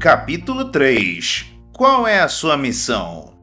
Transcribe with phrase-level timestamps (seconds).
[0.00, 3.34] Capítulo 3 Qual é a sua missão?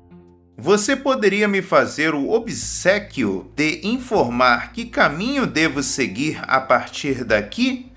[0.58, 7.92] Você poderia me fazer o obsequio de informar que caminho devo seguir a partir daqui?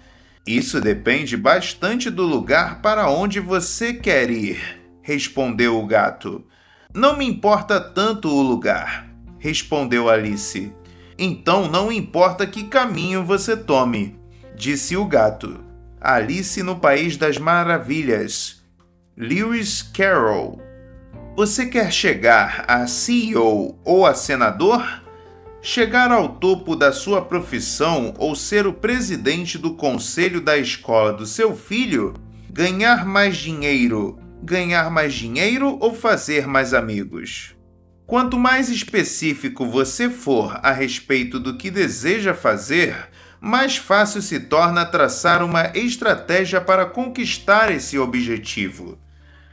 [0.46, 4.61] Isso depende bastante do lugar para onde você quer ir,
[5.01, 6.45] respondeu o gato.
[6.92, 9.08] Não me importa tanto o lugar,
[9.38, 10.71] respondeu Alice.
[11.19, 14.21] Então não importa que caminho você tome,
[14.54, 15.65] disse o gato.
[16.01, 18.59] Alice no País das Maravilhas.
[19.23, 20.62] Lewis Carroll.
[21.37, 25.02] Você quer chegar a CEO ou a senador?
[25.61, 31.27] Chegar ao topo da sua profissão ou ser o presidente do conselho da escola do
[31.27, 32.14] seu filho?
[32.51, 34.19] Ganhar mais dinheiro?
[34.42, 37.55] Ganhar mais dinheiro ou fazer mais amigos?
[38.06, 42.97] Quanto mais específico você for a respeito do que deseja fazer,
[43.39, 48.98] mais fácil se torna traçar uma estratégia para conquistar esse objetivo.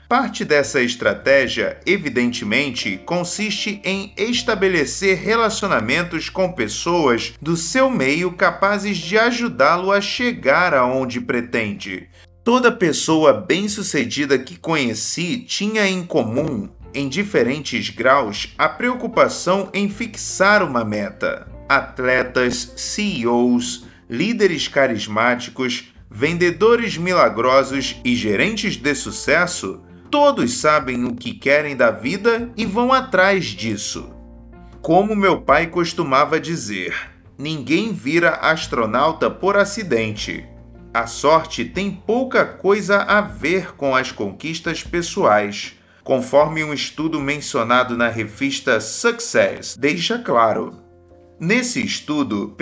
[0.08, 9.18] Parte dessa estratégia, evidentemente, consiste em estabelecer relacionamentos com pessoas do seu meio capazes de
[9.18, 12.08] ajudá-lo a chegar aonde pretende.
[12.42, 20.64] Toda pessoa bem-sucedida que conheci tinha em comum, em diferentes graus, a preocupação em fixar
[20.64, 21.50] uma meta.
[21.68, 31.76] Atletas, CEOs, líderes carismáticos, vendedores milagrosos e gerentes de sucesso Todos sabem o que querem
[31.76, 34.10] da vida e vão atrás disso.
[34.82, 36.96] Como meu pai costumava dizer,
[37.38, 40.46] ninguém vira astronauta por acidente.
[40.94, 47.98] A sorte tem pouca coisa a ver com as conquistas pessoais, conforme um estudo mencionado
[47.98, 50.87] na revista Success deixa claro.
[51.40, 52.58] Nesse estudo,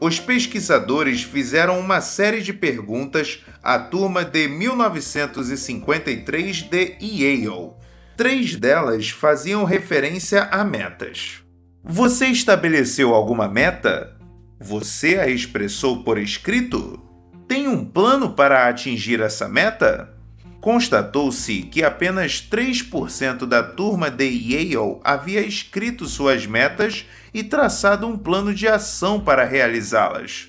[0.00, 7.72] os pesquisadores fizeram uma série de perguntas à turma de 1953 de Yale.
[8.16, 11.42] Três delas faziam referência a metas.
[11.82, 14.16] Você estabeleceu alguma meta?
[14.60, 17.02] Você a expressou por escrito?
[17.48, 20.19] Tem um plano para atingir essa meta?
[20.60, 28.18] Constatou-se que apenas 3% da turma de Yale havia escrito suas metas e traçado um
[28.18, 30.48] plano de ação para realizá-las.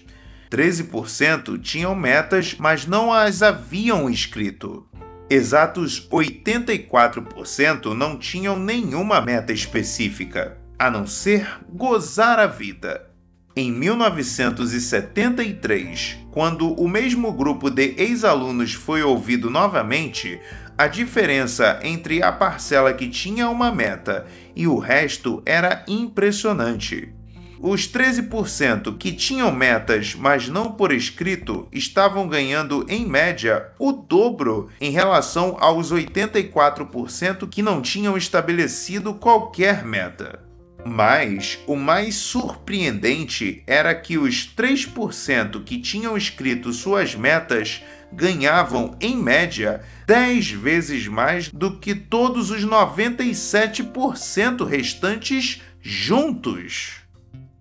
[0.49, 4.85] 13% tinham metas, mas não as haviam escrito.
[5.29, 13.10] Exatos 84% não tinham nenhuma meta específica, a não ser gozar a vida.
[13.53, 20.39] Em 1973, quando o mesmo grupo de ex-alunos foi ouvido novamente,
[20.77, 24.25] a diferença entre a parcela que tinha uma meta
[24.55, 27.13] e o resto era impressionante.
[27.59, 34.69] Os 13% que tinham metas, mas não por escrito, estavam ganhando em média o dobro
[34.79, 40.50] em relação aos 84% que não tinham estabelecido qualquer meta.
[40.85, 49.15] Mas o mais surpreendente era que os 3% que tinham escrito suas metas ganhavam, em
[49.15, 56.95] média, 10 vezes mais do que todos os 97% restantes juntos.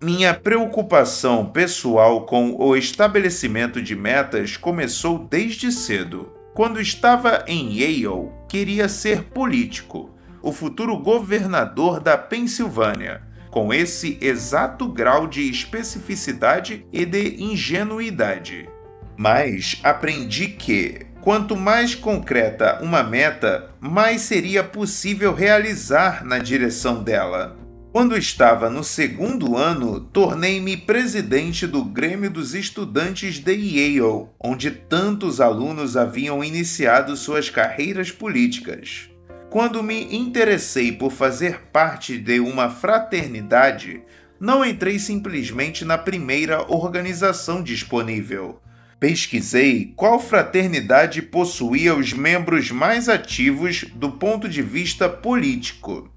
[0.01, 6.33] Minha preocupação pessoal com o estabelecimento de metas começou desde cedo.
[6.55, 10.09] Quando estava em Yale, queria ser político
[10.41, 18.69] o futuro governador da Pensilvânia, com esse exato grau de especificidade e de ingenuidade.
[19.17, 27.57] Mas aprendi que, quanto mais concreta uma meta, mais seria possível realizar na direção dela.
[27.91, 35.41] Quando estava no segundo ano, tornei-me presidente do Grêmio dos Estudantes de Yale, onde tantos
[35.41, 39.10] alunos haviam iniciado suas carreiras políticas.
[39.51, 44.01] Quando me interessei por fazer parte de uma fraternidade,
[44.39, 48.61] não entrei simplesmente na primeira organização disponível.
[48.97, 56.09] Pesquisei qual fraternidade possuía os membros mais ativos do ponto de vista político.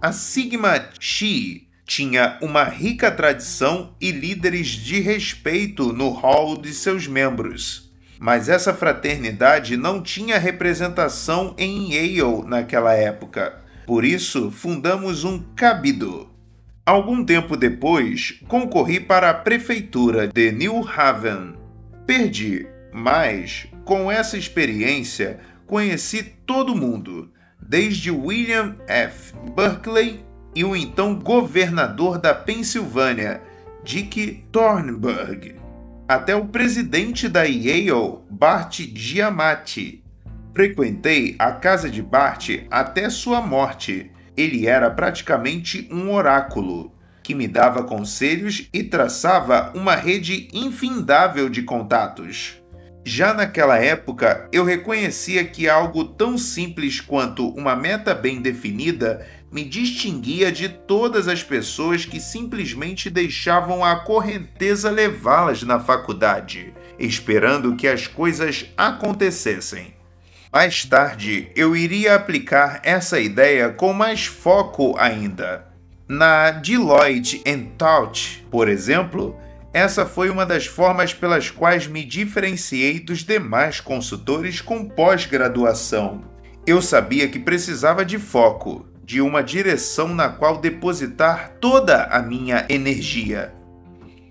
[0.00, 7.06] A Sigma Chi tinha uma rica tradição e líderes de respeito no hall de seus
[7.06, 7.81] membros
[8.22, 13.60] mas essa fraternidade não tinha representação em Yale naquela época.
[13.84, 16.30] Por isso, fundamos um cabido.
[16.86, 21.54] Algum tempo depois, concorri para a prefeitura de New Haven.
[22.06, 27.28] Perdi, mas com essa experiência conheci todo mundo,
[27.60, 29.34] desde William F.
[29.56, 33.42] Berkeley e o então governador da Pensilvânia,
[33.82, 35.61] Dick Thornburg
[36.08, 40.04] até o presidente da Yale, Bart Giamatti.
[40.54, 44.10] Frequentei a casa de Bart até sua morte.
[44.36, 51.62] Ele era praticamente um oráculo, que me dava conselhos e traçava uma rede infindável de
[51.62, 52.61] contatos.
[53.04, 59.64] Já naquela época, eu reconhecia que algo tão simples quanto uma meta bem definida me
[59.64, 67.88] distinguia de todas as pessoas que simplesmente deixavam a correnteza levá-las na faculdade, esperando que
[67.88, 69.94] as coisas acontecessem.
[70.52, 75.66] Mais tarde, eu iria aplicar essa ideia com mais foco ainda.
[76.06, 77.42] Na Deloitte
[77.76, 79.36] Touch, por exemplo,
[79.72, 86.24] essa foi uma das formas pelas quais me diferenciei dos demais consultores com pós-graduação.
[86.66, 92.66] Eu sabia que precisava de foco, de uma direção na qual depositar toda a minha
[92.68, 93.54] energia.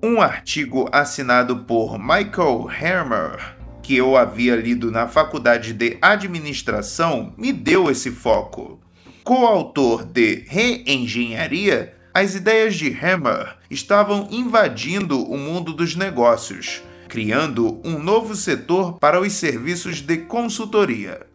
[0.04, 7.52] Um artigo assinado por Michael Hermer, que eu havia lido na faculdade de administração, me
[7.52, 8.80] deu esse foco.
[9.24, 17.98] Coautor de Reengenharia, as ideias de Hammer estavam invadindo o mundo dos negócios, criando um
[18.00, 21.26] novo setor para os serviços de consultoria.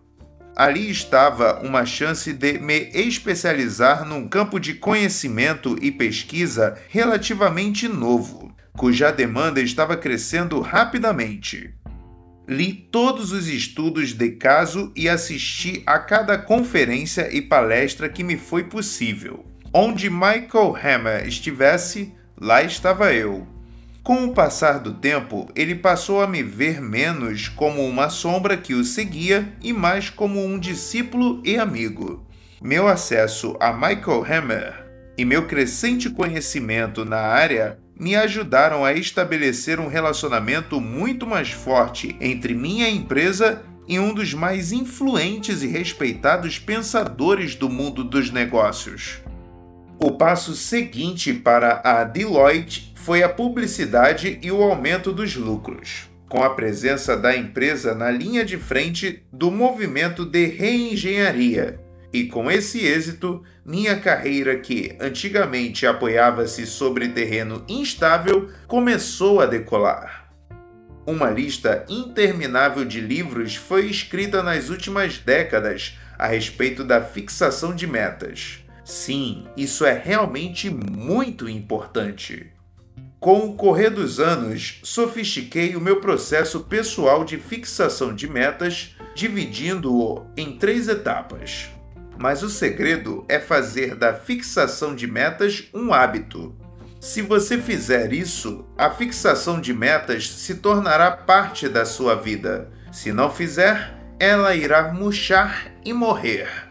[0.55, 8.55] Ali estava uma chance de me especializar num campo de conhecimento e pesquisa relativamente novo,
[8.77, 11.75] cuja demanda estava crescendo rapidamente.
[12.49, 18.37] Li todos os estudos de caso e assisti a cada conferência e palestra que me
[18.37, 19.56] foi possível.
[19.79, 23.47] Onde Michael Hammer estivesse, lá estava eu.
[24.03, 28.73] Com o passar do tempo, ele passou a me ver menos como uma sombra que
[28.73, 32.27] o seguia e mais como um discípulo e amigo.
[32.59, 34.87] Meu acesso a Michael Hammer
[35.19, 42.17] e meu crescente conhecimento na área me ajudaram a estabelecer um relacionamento muito mais forte
[42.19, 49.21] entre minha empresa e um dos mais influentes e respeitados pensadores do mundo dos negócios.
[49.99, 56.43] O passo seguinte para a Deloitte foi a publicidade e o aumento dos lucros, com
[56.43, 61.81] a presença da empresa na linha de frente do movimento de reengenharia.
[62.13, 70.31] E com esse êxito, minha carreira, que antigamente apoiava-se sobre terreno instável, começou a decolar.
[71.07, 77.87] Uma lista interminável de livros foi escrita nas últimas décadas a respeito da fixação de
[77.87, 82.53] metas Sim, isso é realmente muito importante.
[83.19, 90.25] Com o correr dos anos, sofistiquei o meu processo pessoal de fixação de metas, dividindo-o
[90.37, 91.69] em três etapas.
[92.17, 96.55] Mas o segredo é fazer da fixação de metas um hábito.
[97.01, 102.71] Se você fizer isso, a fixação de metas se tornará parte da sua vida.
[102.93, 106.66] Se não fizer, ela irá murchar e morrer.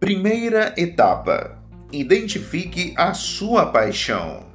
[0.00, 1.58] Primeira etapa:
[1.90, 4.46] identifique a sua paixão.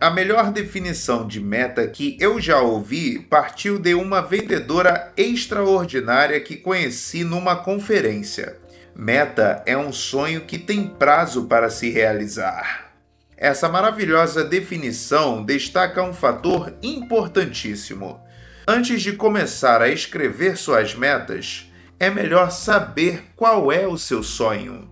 [0.00, 6.56] A melhor definição de meta que eu já ouvi partiu de uma vendedora extraordinária que
[6.56, 8.58] conheci numa conferência.
[8.94, 12.92] Meta é um sonho que tem prazo para se realizar.
[13.36, 18.20] Essa maravilhosa definição destaca um fator importantíssimo.
[18.68, 21.68] Antes de começar a escrever suas metas,
[21.98, 24.91] é melhor saber qual é o seu sonho.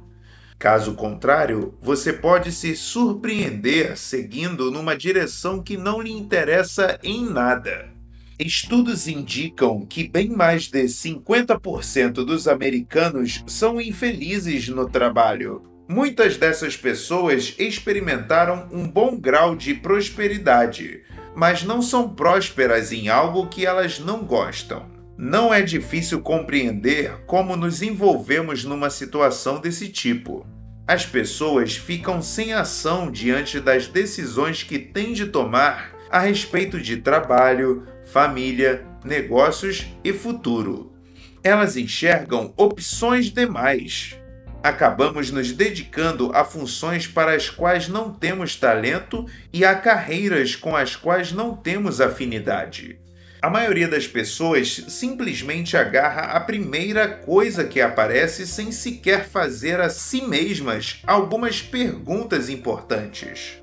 [0.61, 7.89] Caso contrário, você pode se surpreender seguindo numa direção que não lhe interessa em nada.
[8.39, 15.63] Estudos indicam que bem mais de 50% dos americanos são infelizes no trabalho.
[15.89, 21.01] Muitas dessas pessoas experimentaram um bom grau de prosperidade,
[21.35, 25.00] mas não são prósperas em algo que elas não gostam.
[25.23, 30.47] Não é difícil compreender como nos envolvemos numa situação desse tipo.
[30.89, 36.97] As pessoas ficam sem ação diante das decisões que têm de tomar a respeito de
[36.97, 40.91] trabalho, família, negócios e futuro.
[41.45, 44.17] Elas enxergam opções demais.
[44.63, 50.75] Acabamos nos dedicando a funções para as quais não temos talento e a carreiras com
[50.75, 52.99] as quais não temos afinidade.
[53.43, 59.89] A maioria das pessoas simplesmente agarra a primeira coisa que aparece sem sequer fazer a
[59.89, 63.63] si mesmas algumas perguntas importantes.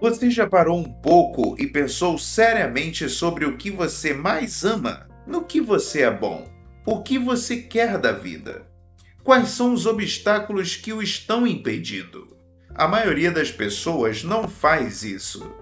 [0.00, 5.06] Você já parou um pouco e pensou seriamente sobre o que você mais ama?
[5.26, 6.48] No que você é bom?
[6.86, 8.66] O que você quer da vida?
[9.22, 12.34] Quais são os obstáculos que o estão impedindo?
[12.74, 15.52] A maioria das pessoas não faz isso.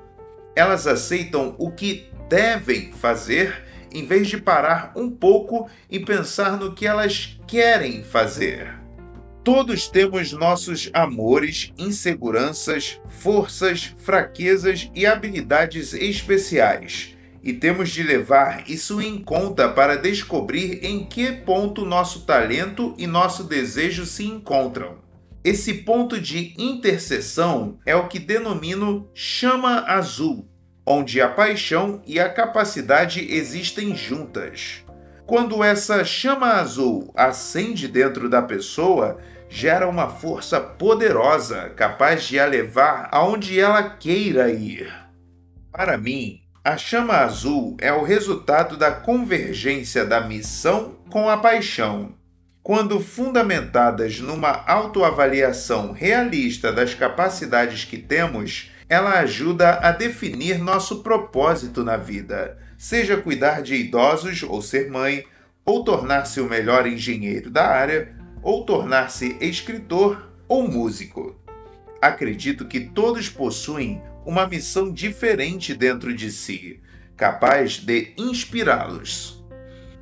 [0.56, 6.74] Elas aceitam o que devem fazer em vez de parar um pouco e pensar no
[6.74, 8.74] que elas querem fazer.
[9.44, 19.00] Todos temos nossos amores, inseguranças, forças, fraquezas e habilidades especiais e temos de levar isso
[19.00, 25.05] em conta para descobrir em que ponto nosso talento e nosso desejo se encontram.
[25.46, 30.50] Esse ponto de interseção é o que denomino chama azul,
[30.84, 34.84] onde a paixão e a capacidade existem juntas.
[35.24, 42.44] Quando essa chama azul acende dentro da pessoa, gera uma força poderosa capaz de a
[42.44, 44.92] levar aonde ela queira ir.
[45.70, 52.16] Para mim, a chama azul é o resultado da convergência da missão com a paixão.
[52.66, 61.84] Quando fundamentadas numa autoavaliação realista das capacidades que temos, ela ajuda a definir nosso propósito
[61.84, 65.24] na vida, seja cuidar de idosos ou ser mãe,
[65.64, 71.40] ou tornar-se o melhor engenheiro da área, ou tornar-se escritor ou músico.
[72.02, 76.80] Acredito que todos possuem uma missão diferente dentro de si,
[77.16, 79.40] capaz de inspirá-los.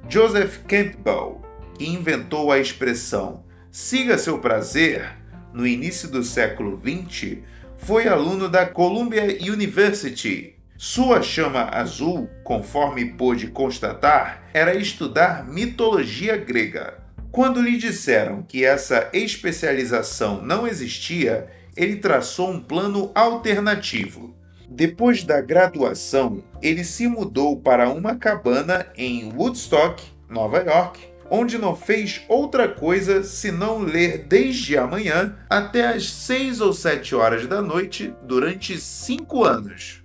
[0.08, 1.43] Joseph Campbell,
[1.76, 5.16] que inventou a expressão siga seu prazer
[5.52, 7.38] no início do século XX,
[7.76, 10.54] foi aluno da Columbia University.
[10.76, 16.98] Sua chama azul, conforme pôde constatar, era estudar mitologia grega.
[17.32, 24.36] Quando lhe disseram que essa especialização não existia, ele traçou um plano alternativo.
[24.68, 31.74] Depois da graduação, ele se mudou para uma cabana em Woodstock, Nova York, onde não
[31.74, 37.60] fez outra coisa senão ler desde a manhã até as 6 ou 7 horas da
[37.60, 40.02] noite durante cinco anos.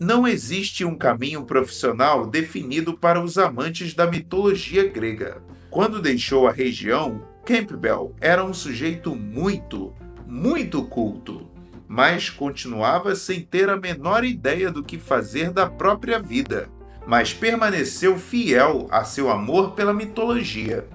[0.00, 5.42] Não existe um caminho profissional definido para os amantes da mitologia grega.
[5.70, 9.94] Quando deixou a região, Campbell era um sujeito muito,
[10.26, 11.48] muito culto,
[11.86, 16.68] mas continuava sem ter a menor ideia do que fazer da própria vida,
[17.06, 20.86] mas permaneceu fiel a seu amor pela mitologia.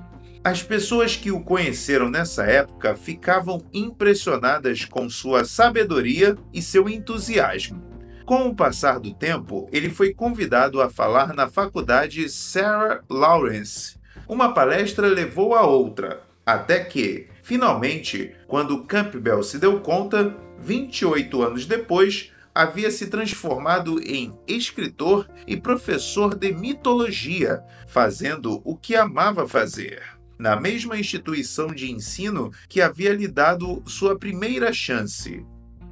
[0.44, 7.84] As pessoas que o conheceram nessa época ficavam impressionadas com sua sabedoria e seu entusiasmo.
[8.26, 13.98] Com o passar do tempo, ele foi convidado a falar na faculdade Sarah Lawrence.
[14.28, 21.66] Uma palestra levou a outra, até que, finalmente, quando Campbell se deu conta, 28 anos
[21.66, 30.02] depois, havia se transformado em escritor e professor de mitologia, fazendo o que amava fazer.
[30.40, 35.46] Na mesma instituição de ensino que havia lhe dado sua primeira chance.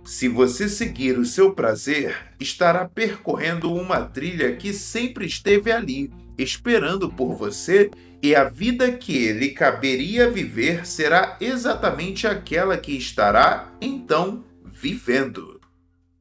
[0.03, 7.11] Se você seguir o seu prazer, estará percorrendo uma trilha que sempre esteve ali, esperando
[7.11, 7.91] por você
[8.23, 15.54] e a vida que lhe caberia viver será exatamente aquela que estará, então, vivendo.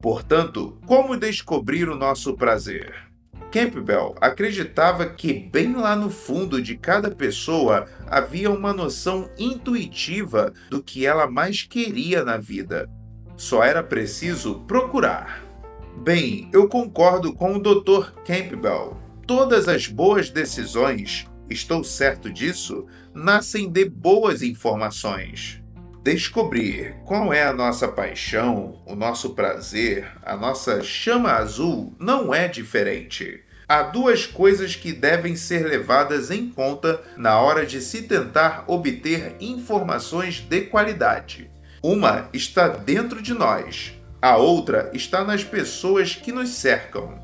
[0.05, 2.93] Portanto, como descobrir o nosso prazer?
[3.51, 10.83] Campbell acreditava que bem lá no fundo de cada pessoa havia uma noção intuitiva do
[10.83, 12.87] que ela mais queria na vida.
[13.35, 15.43] Só era preciso procurar.
[16.03, 18.11] Bem, eu concordo com o Dr.
[18.23, 18.95] Campbell.
[19.25, 25.64] Todas as boas decisões estou certo disso, nascem de boas informações.
[26.05, 32.47] Descobrir qual é a nossa paixão, o nosso prazer, a nossa chama azul não é
[32.47, 33.43] diferente.
[33.67, 39.35] Há duas coisas que devem ser levadas em conta na hora de se tentar obter
[39.39, 41.49] informações de qualidade.
[41.81, 47.19] Uma está dentro de nós, a outra está nas pessoas que nos cercam.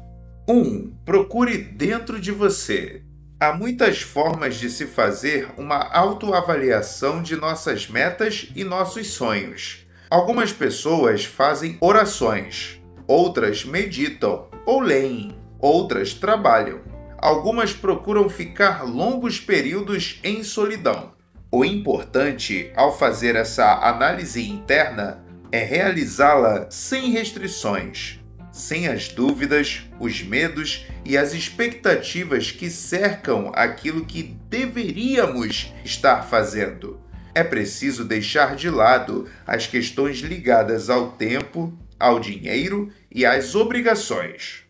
[0.49, 0.57] 1.
[0.57, 3.03] Um, procure dentro de você.
[3.41, 9.83] Há muitas formas de se fazer uma autoavaliação de nossas metas e nossos sonhos.
[10.11, 16.81] Algumas pessoas fazem orações, outras meditam ou leem, outras trabalham.
[17.17, 21.13] Algumas procuram ficar longos períodos em solidão.
[21.51, 28.20] O importante ao fazer essa análise interna é realizá-la sem restrições
[28.51, 36.99] sem as dúvidas, os medos e as expectativas que cercam aquilo que deveríamos estar fazendo.
[37.33, 44.63] É preciso deixar de lado as questões ligadas ao tempo, ao dinheiro e às obrigações.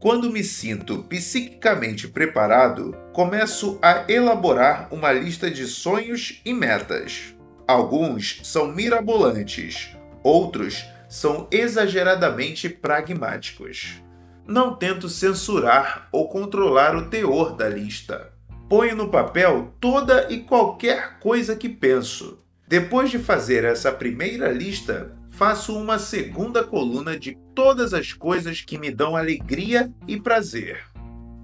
[0.00, 7.34] Quando me sinto psiquicamente preparado, começo a elaborar uma lista de sonhos e metas.
[7.66, 9.90] Alguns são mirabolantes,
[10.22, 14.02] outros são exageradamente pragmáticos.
[14.46, 18.32] não tento censurar ou controlar o teor da lista.
[18.66, 22.38] Ponho no papel toda e qualquer coisa que penso.
[22.66, 28.78] Depois de fazer essa primeira lista, faço uma segunda coluna de todas as coisas que
[28.78, 30.80] me dão alegria e prazer.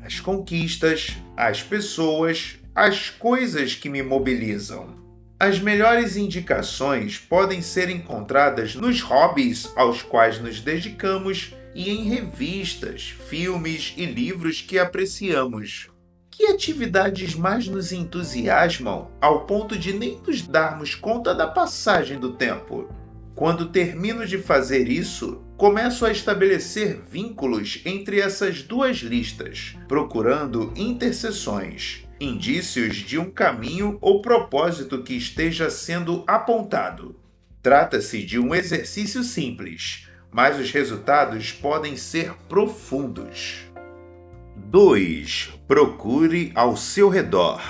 [0.03, 5.04] As conquistas, as pessoas, as coisas que me mobilizam.
[5.39, 13.15] As melhores indicações podem ser encontradas nos hobbies aos quais nos dedicamos e em revistas,
[13.29, 15.91] filmes e livros que apreciamos.
[16.31, 22.35] Que atividades mais nos entusiasmam ao ponto de nem nos darmos conta da passagem do
[22.35, 22.89] tempo?
[23.35, 32.04] Quando termino de fazer isso, começo a estabelecer vínculos entre essas duas listas, procurando interseções,
[32.25, 37.15] indícios de um caminho ou propósito que esteja sendo apontado.
[37.63, 43.65] Trata-se de um exercício simples, mas os resultados podem ser profundos.
[44.57, 45.51] 2.
[45.67, 47.63] Procure ao seu redor.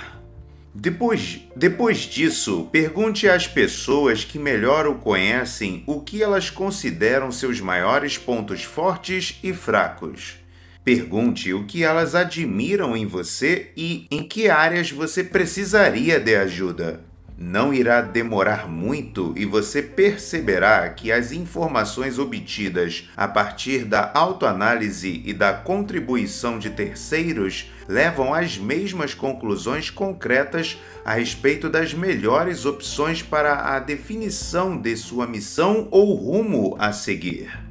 [0.75, 7.61] Depois, depois disso, pergunte às pessoas que melhor o conhecem o que elas consideram seus
[7.61, 10.44] maiores pontos fortes e fracos.
[10.85, 17.01] Pergunte o que elas admiram em você e em que áreas você precisaria de ajuda.
[17.39, 25.23] Não irá demorar muito e você perceberá que as informações obtidas a partir da autoanálise
[25.25, 33.23] e da contribuição de terceiros levam às mesmas conclusões concretas a respeito das melhores opções
[33.23, 37.64] para a definição de sua missão ou rumo a seguir.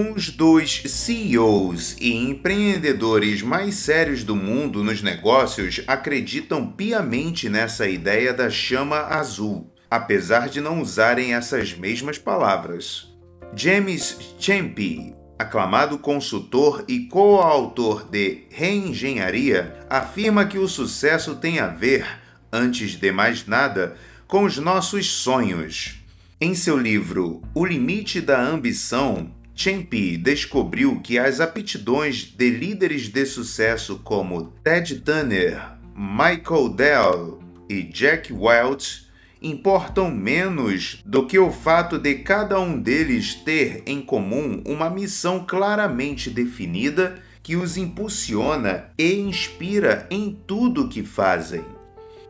[0.00, 8.32] Uns dos CEOs e empreendedores mais sérios do mundo nos negócios acreditam piamente nessa ideia
[8.32, 13.12] da chama azul, apesar de não usarem essas mesmas palavras.
[13.56, 22.06] James Champy, aclamado consultor e coautor de Reengenharia, afirma que o sucesso tem a ver,
[22.52, 23.96] antes de mais nada,
[24.28, 25.98] com os nossos sonhos.
[26.40, 33.26] Em seu livro O Limite da Ambição, Champy descobriu que as aptidões de líderes de
[33.26, 35.60] sucesso como Ted Turner,
[35.96, 39.08] Michael Dell e Jack Welch
[39.42, 45.44] importam menos do que o fato de cada um deles ter em comum uma missão
[45.44, 51.64] claramente definida que os impulsiona e inspira em tudo que fazem.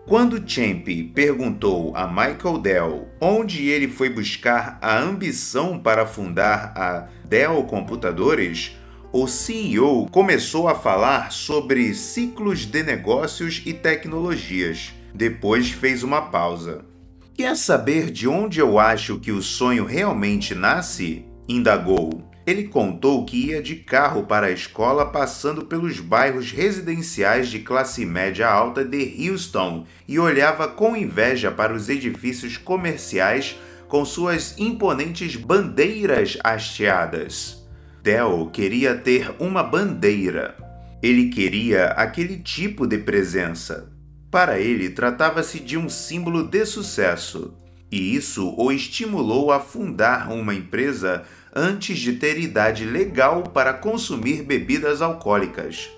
[0.08, 7.08] Quando Champ perguntou a Michael Dell onde ele foi buscar a ambição para fundar a
[7.26, 8.74] Dell Computadores,
[9.12, 14.94] o CEO começou a falar sobre ciclos de negócios e tecnologias.
[15.14, 16.86] Depois fez uma pausa.
[17.34, 21.26] Quer saber de onde eu acho que o sonho realmente nasce?
[21.46, 22.27] indagou.
[22.48, 28.06] Ele contou que ia de carro para a escola passando pelos bairros residenciais de classe
[28.06, 35.36] média alta de Houston e olhava com inveja para os edifícios comerciais com suas imponentes
[35.36, 37.62] bandeiras hasteadas.
[38.02, 40.56] Dell queria ter uma bandeira.
[41.02, 43.92] Ele queria aquele tipo de presença.
[44.30, 47.54] Para ele, tratava-se de um símbolo de sucesso,
[47.92, 51.24] e isso o estimulou a fundar uma empresa
[51.58, 55.90] antes de ter idade legal para consumir bebidas alcoólicas.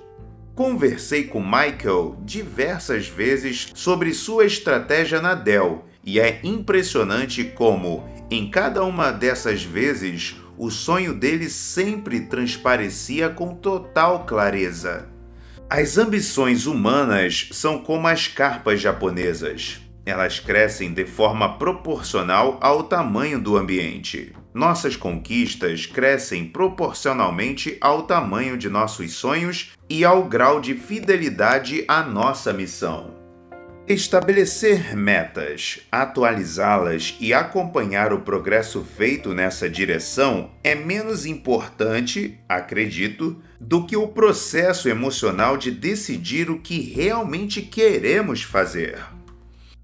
[0.54, 8.50] Conversei com Michael diversas vezes sobre sua estratégia na Dell e é impressionante como, em
[8.50, 15.08] cada uma dessas vezes, o sonho dele sempre transparecia com total clareza.
[15.68, 19.80] As ambições humanas são como as carpas japonesas.
[20.06, 24.32] Elas crescem de forma proporcional ao tamanho do ambiente.
[24.52, 32.02] Nossas conquistas crescem proporcionalmente ao tamanho de nossos sonhos e ao grau de fidelidade à
[32.02, 33.20] nossa missão.
[33.88, 43.84] Estabelecer metas, atualizá-las e acompanhar o progresso feito nessa direção é menos importante, acredito, do
[43.84, 48.98] que o processo emocional de decidir o que realmente queremos fazer.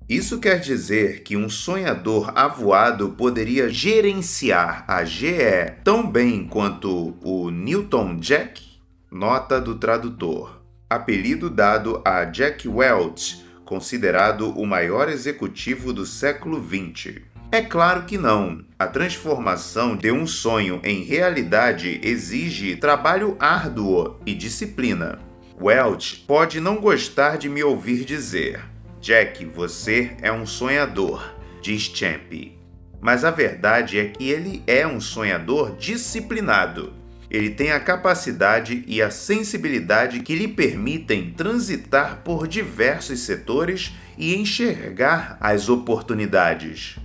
[0.09, 7.51] Isso quer dizer que um sonhador avoado poderia gerenciar a GE tão bem quanto o
[7.51, 8.63] Newton Jack?
[9.11, 10.63] Nota do tradutor.
[10.89, 17.23] Apelido dado a Jack Welch, considerado o maior executivo do século XX.
[17.51, 18.65] É claro que não.
[18.79, 25.19] A transformação de um sonho em realidade exige trabalho árduo e disciplina.
[25.61, 28.76] Welch pode não gostar de me ouvir dizer
[29.07, 32.59] Jack, você é um sonhador, diz Champ.
[33.01, 36.93] Mas a verdade é que ele é um sonhador disciplinado.
[37.31, 44.35] Ele tem a capacidade e a sensibilidade que lhe permitem transitar por diversos setores e
[44.35, 46.99] enxergar as oportunidades.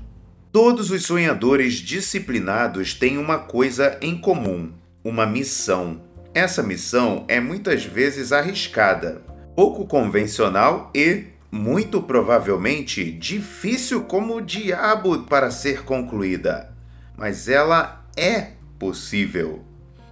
[0.52, 4.72] Todos os sonhadores disciplinados têm uma coisa em comum:
[5.04, 6.02] uma missão.
[6.34, 9.22] Essa missão é muitas vezes arriscada,
[9.56, 16.74] pouco convencional e, muito provavelmente, difícil como o diabo para ser concluída.
[17.18, 19.64] Mas ela é possível.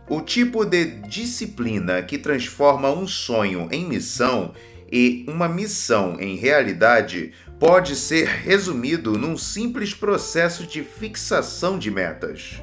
[0.10, 4.54] O tipo de disciplina que transforma um sonho em missão
[4.91, 12.62] e uma missão em realidade pode ser resumido num simples processo de fixação de metas.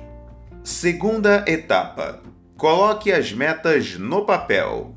[0.65, 2.21] Segunda etapa:
[2.57, 4.96] coloque as metas no papel.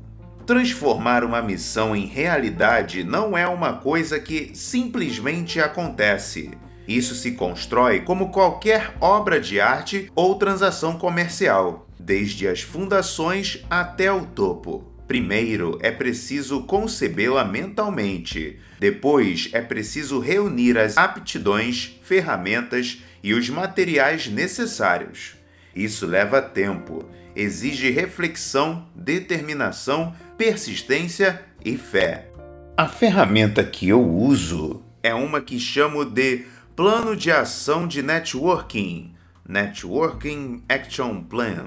[0.50, 6.50] Transformar uma missão em realidade não é uma coisa que simplesmente acontece.
[6.88, 14.12] Isso se constrói como qualquer obra de arte ou transação comercial, desde as fundações até
[14.12, 14.92] o topo.
[15.06, 24.26] Primeiro é preciso concebê-la mentalmente, depois é preciso reunir as aptidões, ferramentas e os materiais
[24.26, 25.36] necessários.
[25.76, 32.30] Isso leva tempo, exige reflexão, determinação, persistência e fé.
[32.74, 39.12] A ferramenta que eu uso é uma que chamo de Plano de Ação de Networking
[39.46, 41.66] Networking Action Plan.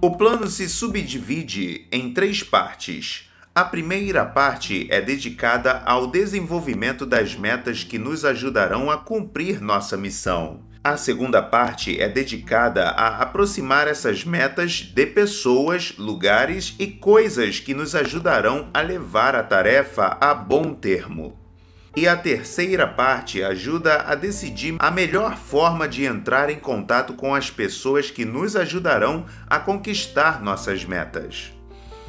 [0.00, 3.28] O plano se subdivide em três partes.
[3.52, 9.96] A primeira parte é dedicada ao desenvolvimento das metas que nos ajudarão a cumprir nossa
[9.96, 10.60] missão.
[10.86, 17.74] A segunda parte é dedicada a aproximar essas metas de pessoas, lugares e coisas que
[17.74, 21.36] nos ajudarão a levar a tarefa a bom termo.
[21.96, 27.34] E a terceira parte ajuda a decidir a melhor forma de entrar em contato com
[27.34, 31.52] as pessoas que nos ajudarão a conquistar nossas metas.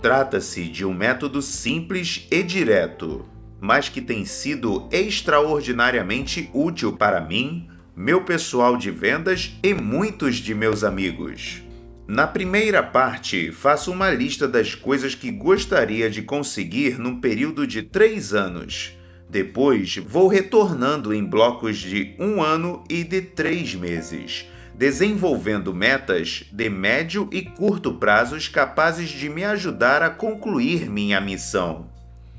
[0.04, 3.26] Trata-se de um método simples e direto,
[3.60, 10.54] mas que tem sido extraordinariamente útil para mim, meu pessoal de vendas e muitos de
[10.54, 11.64] meus amigos.
[12.08, 17.82] Na primeira parte, faço uma lista das coisas que gostaria de conseguir num período de
[17.82, 18.96] três anos
[19.30, 26.70] depois, vou retornando em blocos de um ano e de três meses, desenvolvendo metas de
[26.70, 31.90] médio e curto prazos capazes de me ajudar a concluir minha missão.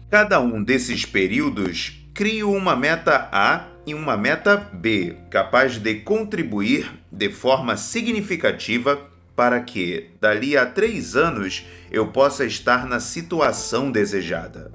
[0.08, 6.92] Cada um desses períodos, crio uma meta A e uma meta B, capaz de contribuir
[7.10, 9.00] de forma significativa
[9.34, 14.70] para que, dali a três anos, eu possa estar na situação desejada.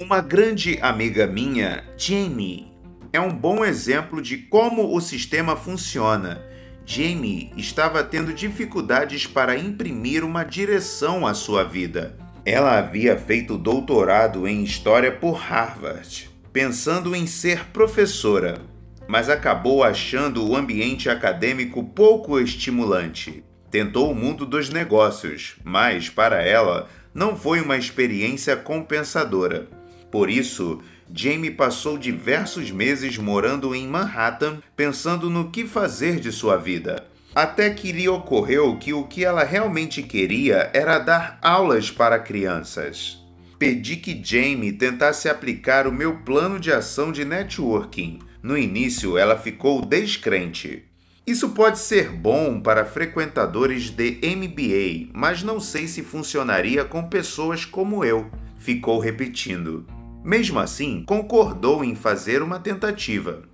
[0.00, 2.72] Uma grande amiga minha, Jamie,
[3.12, 6.42] é um bom exemplo de como o sistema funciona.
[6.86, 12.16] Jamie estava tendo dificuldades para imprimir uma direção à sua vida.
[12.46, 18.60] Ela havia feito doutorado em História por Harvard, pensando em ser professora,
[19.08, 23.42] mas acabou achando o ambiente acadêmico pouco estimulante.
[23.72, 29.66] Tentou o mundo dos negócios, mas, para ela, não foi uma experiência compensadora.
[30.12, 30.80] Por isso,
[31.12, 37.04] Jamie passou diversos meses morando em Manhattan, pensando no que fazer de sua vida.
[37.34, 43.23] Até que lhe ocorreu que o que ela realmente queria era dar aulas para crianças.
[43.64, 48.18] Pedi que Jamie tentasse aplicar o meu plano de ação de networking.
[48.42, 50.84] No início, ela ficou descrente.
[51.26, 57.64] Isso pode ser bom para frequentadores de MBA, mas não sei se funcionaria com pessoas
[57.64, 58.30] como eu.
[58.58, 59.86] Ficou repetindo.
[60.22, 63.44] Mesmo assim, concordou em fazer uma tentativa.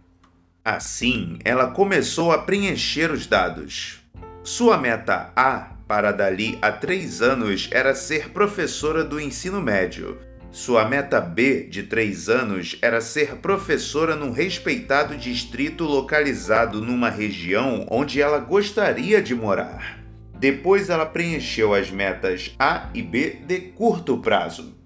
[0.64, 4.00] Assim, ela começou a preencher os dados.
[4.42, 10.18] Sua meta A para dali a três anos era ser professora do ensino médio.
[10.52, 17.88] Sua meta B de três anos era ser professora num respeitado distrito localizado numa região
[17.90, 19.98] onde ela gostaria de morar.
[20.38, 24.78] Depois ela preencheu as metas A e B de curto prazo.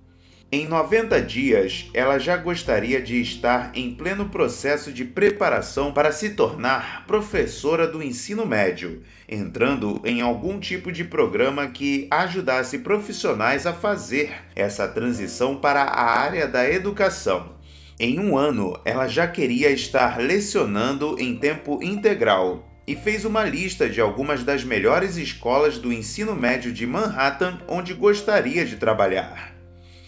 [0.51, 6.31] Em 90 dias, ela já gostaria de estar em pleno processo de preparação para se
[6.31, 13.73] tornar professora do ensino médio, entrando em algum tipo de programa que ajudasse profissionais a
[13.73, 17.55] fazer essa transição para a área da educação.
[17.99, 23.89] Em um ano, ela já queria estar lecionando em tempo integral e fez uma lista
[23.89, 29.55] de algumas das melhores escolas do ensino médio de Manhattan onde gostaria de trabalhar.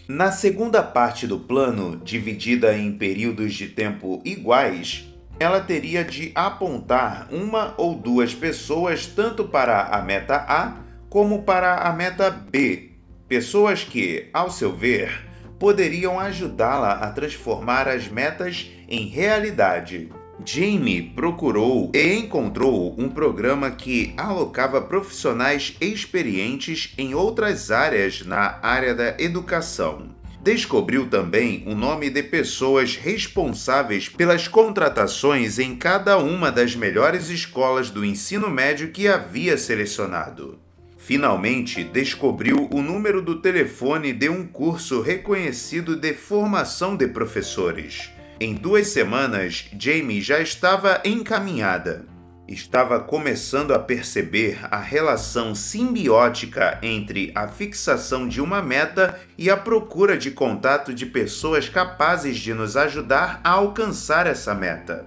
[0.08, 5.04] Na segunda parte do plano, dividida em períodos de tempo iguais,
[5.38, 10.76] ela teria de apontar uma ou duas pessoas tanto para a meta A
[11.08, 12.90] como para a meta B,
[13.28, 15.26] pessoas que, ao seu ver,
[15.58, 20.10] poderiam ajudá-la a transformar as metas em realidade.
[20.44, 28.94] Jamie procurou e encontrou um programa que alocava profissionais experientes em outras áreas na área
[28.94, 30.15] da educação.
[30.46, 37.90] Descobriu também o nome de pessoas responsáveis pelas contratações em cada uma das melhores escolas
[37.90, 40.60] do ensino médio que havia selecionado.
[40.96, 48.12] Finalmente, descobriu o número do telefone de um curso reconhecido de formação de professores.
[48.38, 52.06] Em duas semanas, Jamie já estava encaminhada.
[52.48, 59.56] Estava começando a perceber a relação simbiótica entre a fixação de uma meta e a
[59.56, 65.06] procura de contato de pessoas capazes de nos ajudar a alcançar essa meta.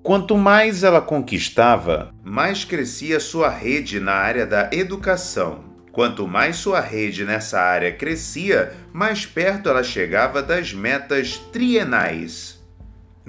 [0.00, 5.64] Quanto mais ela conquistava, mais crescia sua rede na área da educação.
[5.90, 12.59] Quanto mais sua rede nessa área crescia, mais perto ela chegava das metas trienais.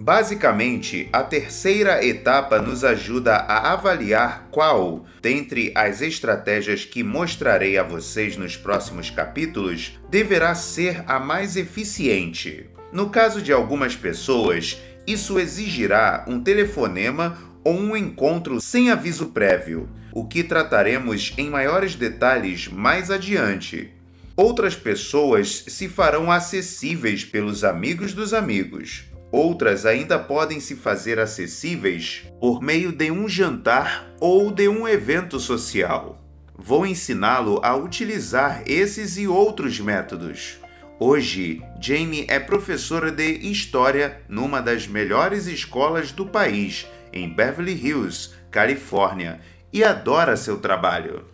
[0.03, 7.83] Basicamente, a terceira etapa nos ajuda a avaliar qual, dentre as estratégias que mostrarei a
[7.83, 12.65] vocês nos próximos capítulos, deverá ser a mais eficiente.
[12.91, 19.87] No caso de algumas pessoas, isso exigirá um telefonema ou um encontro sem aviso prévio,
[20.11, 23.93] o que trataremos em maiores detalhes mais adiante.
[24.35, 29.10] Outras pessoas se farão acessíveis pelos amigos dos amigos.
[29.31, 35.39] Outras ainda podem se fazer acessíveis por meio de um jantar ou de um evento
[35.39, 36.21] social.
[36.57, 40.59] Vou ensiná-lo a utilizar esses e outros métodos.
[40.99, 48.31] Hoje, Jamie é professora de História numa das melhores escolas do país, em Beverly Hills,
[48.51, 49.39] Califórnia,
[49.73, 51.30] e adora seu trabalho.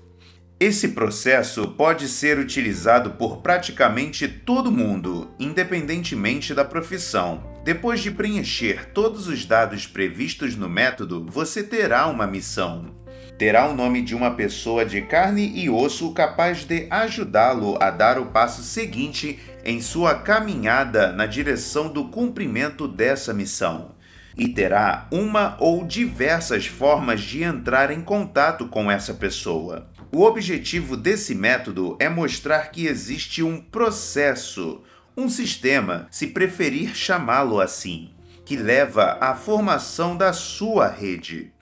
[0.60, 7.44] Esse processo pode ser utilizado por praticamente todo mundo, independentemente da profissão.
[7.64, 12.98] Depois de preencher todos os dados previstos no método, você terá uma missão
[13.38, 18.18] terá o nome de uma pessoa de carne e osso capaz de ajudá-lo a dar
[18.18, 23.96] o passo seguinte em sua caminhada na direção do cumprimento dessa missão.
[24.36, 29.88] E terá uma ou diversas formas de entrar em contato com essa pessoa.
[30.18, 34.82] O objetivo desse método é mostrar que existe um processo,
[35.16, 38.10] um sistema, se preferir chamá-lo assim,
[38.44, 41.54] que leva à formação da sua rede.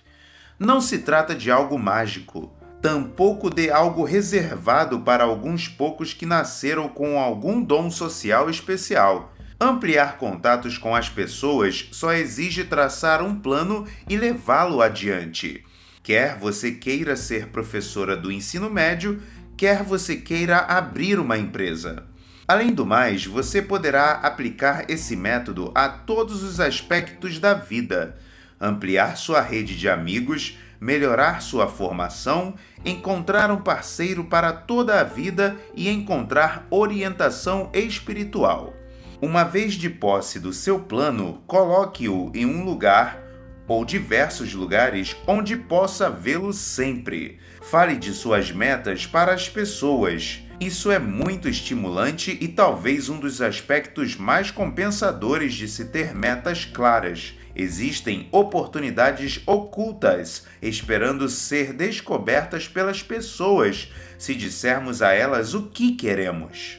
[0.58, 2.50] Não se trata de algo mágico,
[2.82, 9.34] tampouco de algo reservado para alguns poucos que nasceram com algum dom social especial.
[9.60, 15.62] Ampliar contatos com as pessoas só exige traçar um plano e levá-lo adiante.
[16.06, 19.20] Quer você queira ser professora do ensino médio,
[19.58, 22.04] quer você queira abrir uma empresa.
[22.48, 28.16] Além do mais, você poderá aplicar esse método a todos os aspectos da vida
[28.62, 32.54] ampliar sua rede de amigos, melhorar sua formação,
[32.86, 38.76] encontrar um parceiro para toda a vida e encontrar orientação espiritual.
[39.20, 43.25] Uma vez de posse do seu plano, coloque-o em um lugar
[43.68, 47.40] ou diversos lugares onde possa vê-lo sempre.
[47.62, 50.42] Fale de suas metas para as pessoas.
[50.60, 56.64] Isso é muito estimulante e talvez um dos aspectos mais compensadores de se ter metas
[56.64, 57.34] claras.
[57.56, 66.78] Existem oportunidades ocultas esperando ser descobertas pelas pessoas se dissermos a elas o que queremos.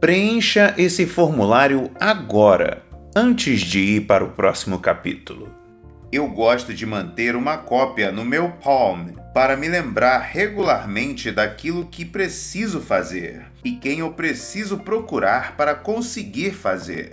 [0.00, 2.82] Preencha esse formulário agora,
[3.16, 5.57] antes de ir para o próximo capítulo.
[6.10, 12.02] Eu gosto de manter uma cópia no meu Palm para me lembrar regularmente daquilo que
[12.02, 17.12] preciso fazer e quem eu preciso procurar para conseguir fazer.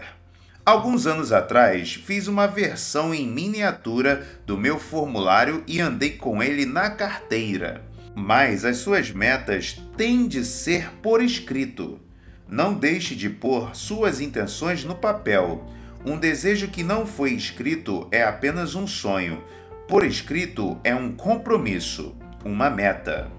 [0.65, 6.65] Alguns anos atrás, fiz uma versão em miniatura do meu formulário e andei com ele
[6.65, 7.83] na carteira.
[8.15, 11.99] Mas as suas metas têm de ser por escrito.
[12.47, 15.69] Não deixe de pôr suas intenções no papel.
[16.05, 19.43] Um desejo que não foi escrito é apenas um sonho.
[19.87, 23.31] Por escrito é um compromisso, uma meta.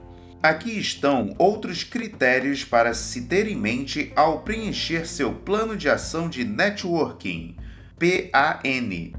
[0.43, 6.29] Aqui estão outros critérios para se ter em mente ao preencher seu plano de ação
[6.29, 7.57] de networking,
[7.99, 9.13] PAN.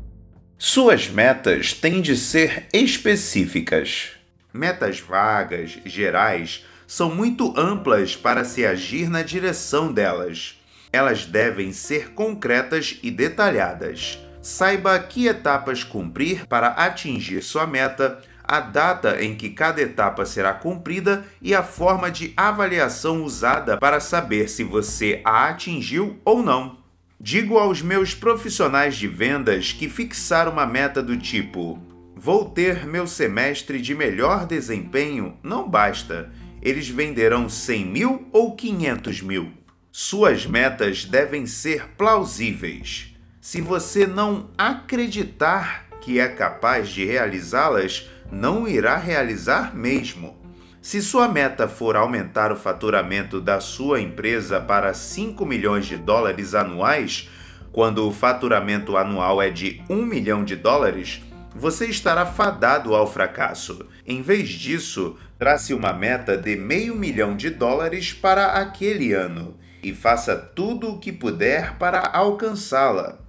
[0.58, 4.10] Suas metas têm de ser específicas.
[4.54, 10.57] Metas vagas, gerais, são muito amplas para se agir na direção delas.
[10.92, 14.20] Elas devem ser concretas e detalhadas.
[14.42, 20.54] Saiba que etapas cumprir para atingir sua meta a data em que cada etapa será
[20.54, 26.78] cumprida e a forma de avaliação usada para saber se você a atingiu ou não.
[27.20, 31.78] Digo aos meus profissionais de vendas que fixar uma meta do tipo:
[32.16, 36.32] vou ter meu semestre de melhor desempenho não basta.
[36.62, 39.57] Eles venderão 100 mil ou 500 mil.
[40.00, 43.16] Suas metas devem ser plausíveis.
[43.42, 50.38] Se você não acreditar que é capaz de realizá-las, não irá realizar mesmo.
[50.84, 56.54] Se sua meta for aumentar o faturamento da sua empresa para 5 milhões de dólares
[56.54, 57.28] anuais,
[57.72, 61.24] quando o faturamento anual é de 1 milhão de dólares,
[61.56, 63.84] você estará fadado ao fracasso.
[64.06, 69.94] Em vez disso, trace uma meta de meio milhão de dólares para aquele ano e
[69.96, 73.20] faça tudo o que puder para alcançá-la.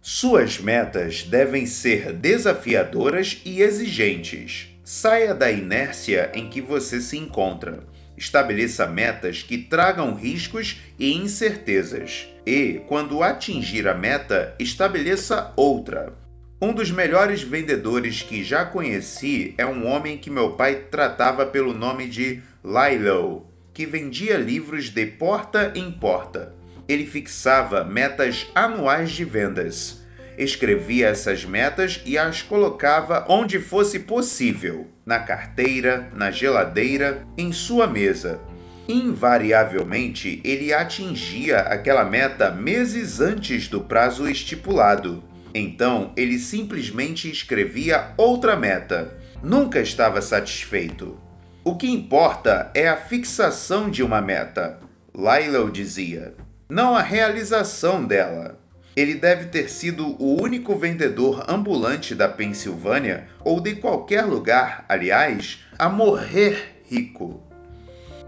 [0.00, 4.68] Suas metas devem ser desafiadoras e exigentes.
[4.82, 7.80] Saia da inércia em que você se encontra.
[8.16, 12.28] Estabeleça metas que tragam riscos e incertezas.
[12.46, 16.14] E, quando atingir a meta, estabeleça outra.
[16.62, 21.74] Um dos melhores vendedores que já conheci é um homem que meu pai tratava pelo
[21.74, 23.45] nome de Lilo,
[23.76, 26.54] que vendia livros de porta em porta.
[26.88, 30.04] Ele fixava metas anuais de vendas
[30.38, 37.86] escrevia essas metas e as colocava onde fosse possível na carteira, na geladeira, em sua
[37.86, 38.40] mesa.
[38.88, 45.24] Invariavelmente, ele atingia aquela meta meses antes do prazo estipulado.
[45.54, 49.16] Então, ele simplesmente escrevia outra meta.
[49.42, 51.25] Nunca estava satisfeito.
[51.66, 54.78] O que importa é a fixação de uma meta,
[55.12, 56.32] Lilo dizia,
[56.68, 58.56] não a realização dela.
[58.94, 65.58] Ele deve ter sido o único vendedor ambulante da Pensilvânia ou de qualquer lugar, aliás,
[65.76, 67.42] a morrer rico.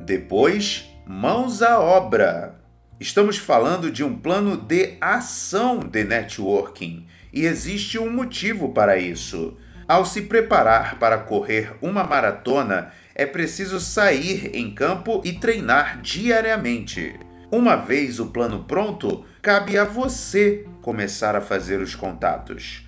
[0.00, 2.56] Depois, mãos à obra.
[2.98, 9.56] Estamos falando de um plano de ação de networking e existe um motivo para isso.
[9.86, 17.18] Ao se preparar para correr uma maratona, é preciso sair em campo e treinar diariamente.
[17.50, 22.86] Uma vez o plano pronto, cabe a você começar a fazer os contatos.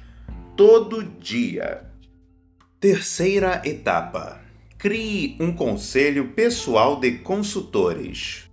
[0.56, 1.82] Todo dia.
[2.78, 4.40] Terceira etapa:
[4.78, 8.48] crie um conselho pessoal de consultores.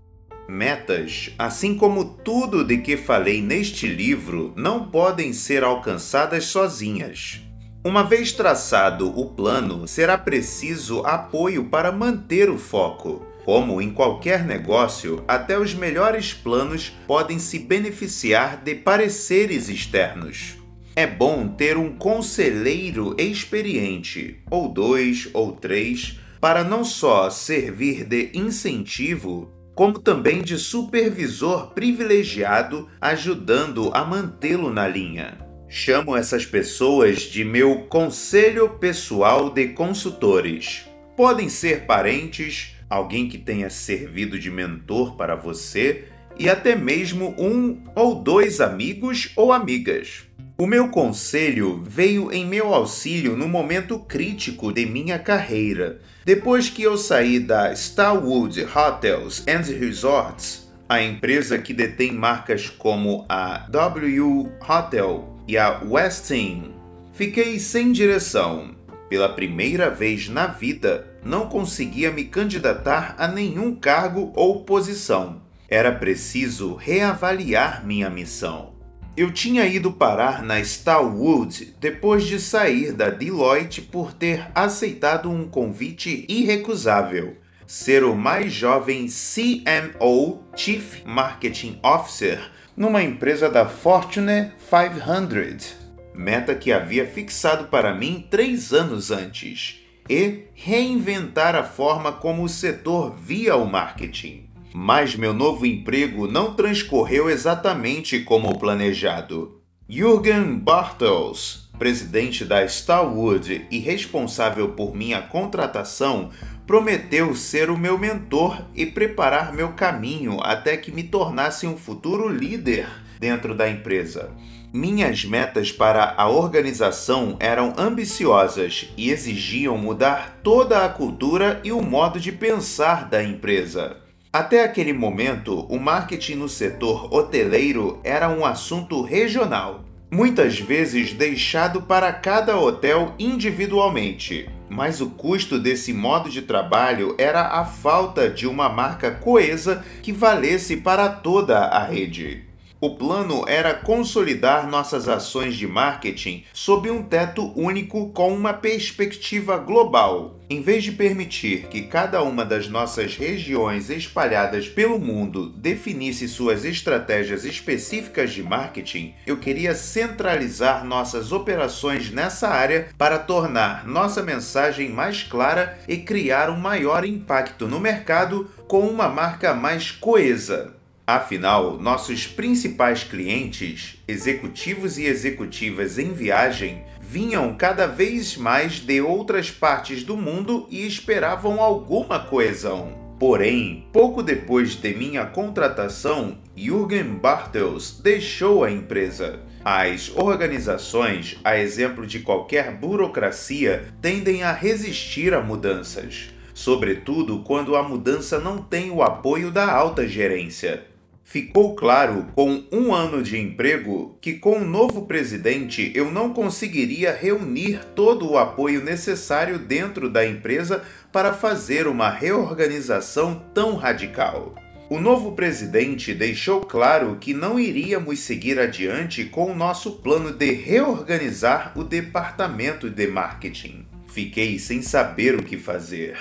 [0.50, 7.47] Metas, assim como tudo de que falei neste livro, não podem ser alcançadas sozinhas.
[7.88, 13.26] Uma vez traçado o plano, será preciso apoio para manter o foco.
[13.46, 20.58] Como em qualquer negócio, até os melhores planos podem se beneficiar de pareceres externos.
[20.98, 28.32] É bom ter um conselheiro experiente, ou dois ou três, para não só servir de
[28.34, 35.47] incentivo, como também de supervisor privilegiado, ajudando a mantê-lo na linha.
[35.70, 40.86] Chamo essas pessoas de meu conselho pessoal de consultores.
[41.16, 46.06] Podem ser parentes, alguém que tenha servido de mentor para você
[46.40, 50.24] e até mesmo um ou dois amigos ou amigas.
[50.58, 56.00] O meu conselho veio em meu auxílio no momento crítico de minha carreira.
[56.24, 63.26] Depois que eu saí da Starwood Hotels and Resorts, a empresa que detém marcas como
[63.28, 66.74] a W Hotel e a Westin,
[67.14, 68.76] fiquei sem direção.
[69.10, 75.42] Pela primeira vez na vida, não conseguia me candidatar a nenhum cargo ou posição.
[75.70, 78.74] Era preciso reavaliar minha missão.
[79.16, 85.48] Eu tinha ido parar na Starwood depois de sair da Deloitte por ter aceitado um
[85.48, 87.38] convite irrecusável.
[87.66, 95.78] Ser o mais jovem CMO, Chief Marketing Officer, numa empresa da Fortune 500,
[96.14, 102.50] meta que havia fixado para mim três anos antes e reinventar a forma como o
[102.50, 104.50] setor via o marketing.
[104.74, 109.62] Mas meu novo emprego não transcorreu exatamente como planejado.
[109.88, 116.30] Jürgen Bartels, presidente da Starwood e responsável por minha contratação,
[116.66, 122.28] prometeu ser o meu mentor e preparar meu caminho até que me tornasse um futuro
[122.28, 124.32] líder dentro da empresa.
[124.74, 131.82] Minhas metas para a organização eram ambiciosas e exigiam mudar toda a cultura e o
[131.82, 133.98] modo de pensar da empresa.
[134.32, 141.82] Até aquele momento, o marketing no setor hoteleiro era um assunto regional, muitas vezes deixado
[141.82, 144.50] para cada hotel individualmente.
[144.70, 150.12] mas o custo desse modo de trabalho era a falta de uma marca coesa que
[150.12, 152.47] valesse para toda a rede.
[152.80, 159.58] O plano era consolidar nossas ações de marketing sob um teto único com uma perspectiva
[159.58, 160.40] global.
[160.48, 166.64] Em vez de permitir que cada uma das nossas regiões espalhadas pelo mundo definisse suas
[166.64, 174.90] estratégias específicas de marketing, eu queria centralizar nossas operações nessa área para tornar nossa mensagem
[174.90, 180.77] mais clara e criar um maior impacto no mercado com uma marca mais coesa.
[181.10, 189.50] Afinal, nossos principais clientes, executivos e executivas em viagem, vinham cada vez mais de outras
[189.50, 192.92] partes do mundo e esperavam alguma coesão.
[193.18, 199.40] Porém, pouco depois de minha contratação, Jürgen Bartels deixou a empresa.
[199.64, 207.82] As organizações, a exemplo de qualquer burocracia, tendem a resistir a mudanças, sobretudo quando a
[207.82, 210.97] mudança não tem o apoio da alta gerência.
[211.30, 217.12] Ficou claro, com um ano de emprego, que com o novo presidente eu não conseguiria
[217.12, 224.56] reunir todo o apoio necessário dentro da empresa para fazer uma reorganização tão radical.
[224.90, 230.54] O novo presidente deixou claro que não iríamos seguir adiante com o nosso plano de
[230.54, 233.86] reorganizar o departamento de marketing.
[234.08, 236.18] Fiquei sem saber o que fazer.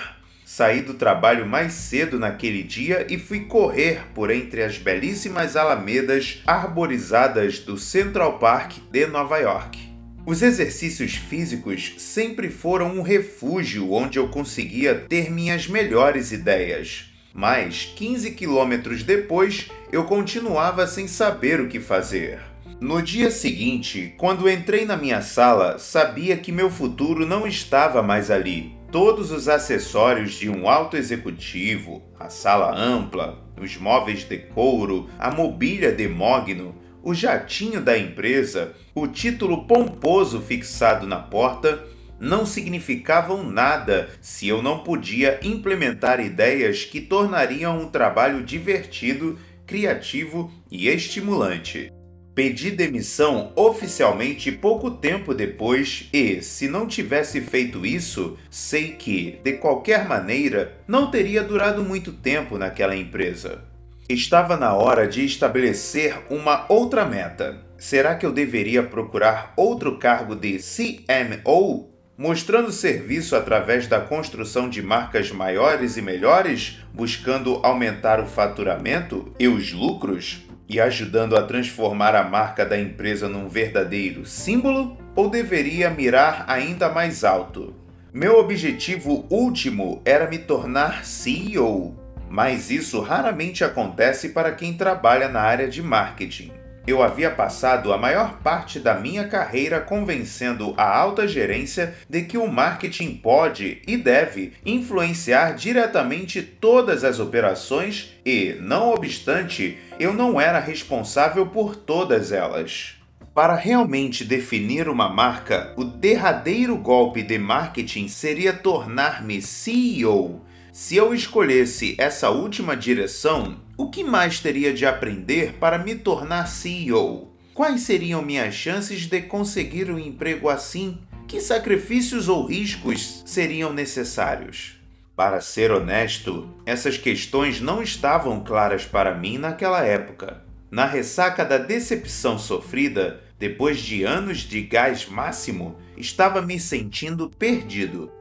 [0.49, 6.41] Saí do trabalho mais cedo naquele dia e fui correr por entre as belíssimas alamedas
[6.47, 9.77] arborizadas do Central Park de Nova York.
[10.25, 17.13] Os exercícios físicos sempre foram um refúgio onde eu conseguia ter minhas melhores ideias.
[17.33, 22.39] Mas 15 quilômetros depois, eu continuava sem saber o que fazer.
[22.79, 28.31] No dia seguinte, quando entrei na minha sala, sabia que meu futuro não estava mais
[28.31, 35.09] ali todos os acessórios de um alto executivo, a sala ampla, os móveis de couro,
[35.19, 41.83] a mobília de mogno, o jatinho da empresa, o título pomposo fixado na porta,
[42.19, 50.51] não significavam nada se eu não podia implementar ideias que tornariam um trabalho divertido, criativo
[50.71, 51.91] e estimulante.
[52.37, 59.53] Pedi demissão oficialmente pouco tempo depois e, se não tivesse feito isso, sei que, de
[59.53, 63.63] qualquer maneira, não teria durado muito tempo naquela empresa.
[64.07, 67.59] Estava na hora de estabelecer uma outra meta.
[67.75, 71.89] Será que eu deveria procurar outro cargo de CMO?
[72.15, 79.47] Mostrando serviço através da construção de marcas maiores e melhores, buscando aumentar o faturamento e
[79.47, 80.46] os lucros?
[80.67, 84.97] E ajudando a transformar a marca da empresa num verdadeiro símbolo?
[85.15, 87.73] Ou deveria mirar ainda mais alto?
[88.13, 91.95] Meu objetivo último era me tornar CEO,
[92.29, 96.51] mas isso raramente acontece para quem trabalha na área de marketing.
[96.87, 102.37] Eu havia passado a maior parte da minha carreira convencendo a alta gerência de que
[102.37, 110.39] o marketing pode e deve influenciar diretamente todas as operações e, não obstante, eu não
[110.39, 112.95] era responsável por todas elas.
[113.35, 120.41] Para realmente definir uma marca, o derradeiro golpe de marketing seria tornar-me CEO.
[120.77, 126.45] Se eu escolhesse essa última direção, o que mais teria de aprender para me tornar
[126.45, 127.33] CEO?
[127.51, 130.99] Quais seriam minhas chances de conseguir um emprego assim?
[131.27, 134.79] Que sacrifícios ou riscos seriam necessários?
[135.15, 140.43] Para ser honesto, essas questões não estavam claras para mim naquela época.
[140.69, 148.11] Na ressaca da decepção sofrida, depois de anos de gás máximo, estava me sentindo perdido.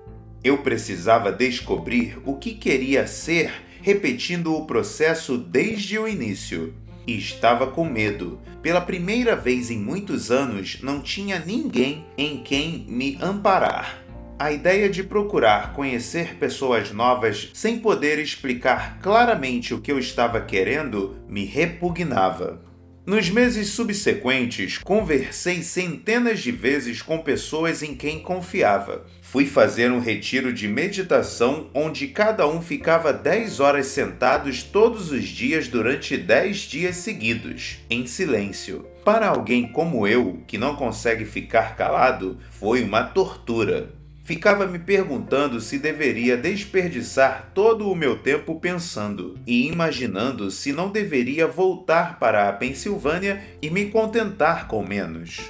[0.42, 6.74] Eu precisava descobrir o que queria ser repetindo o processo desde o início.
[7.06, 8.40] E estava com medo.
[8.60, 14.02] Pela primeira vez em muitos anos, não tinha ninguém em quem me amparar.
[14.38, 20.40] A ideia de procurar conhecer pessoas novas sem poder explicar claramente o que eu estava
[20.40, 22.60] querendo me repugnava.
[23.06, 29.06] Nos meses subsequentes, conversei centenas de vezes com pessoas em quem confiava.
[29.22, 35.22] Fui fazer um retiro de meditação onde cada um ficava 10 horas sentados todos os
[35.22, 38.84] dias durante 10 dias seguidos, em silêncio.
[39.04, 43.94] Para alguém como eu, que não consegue ficar calado, foi uma tortura
[44.26, 50.90] ficava me perguntando se deveria desperdiçar todo o meu tempo pensando e imaginando se não
[50.90, 55.42] deveria voltar para a Pensilvânia e me contentar com menos.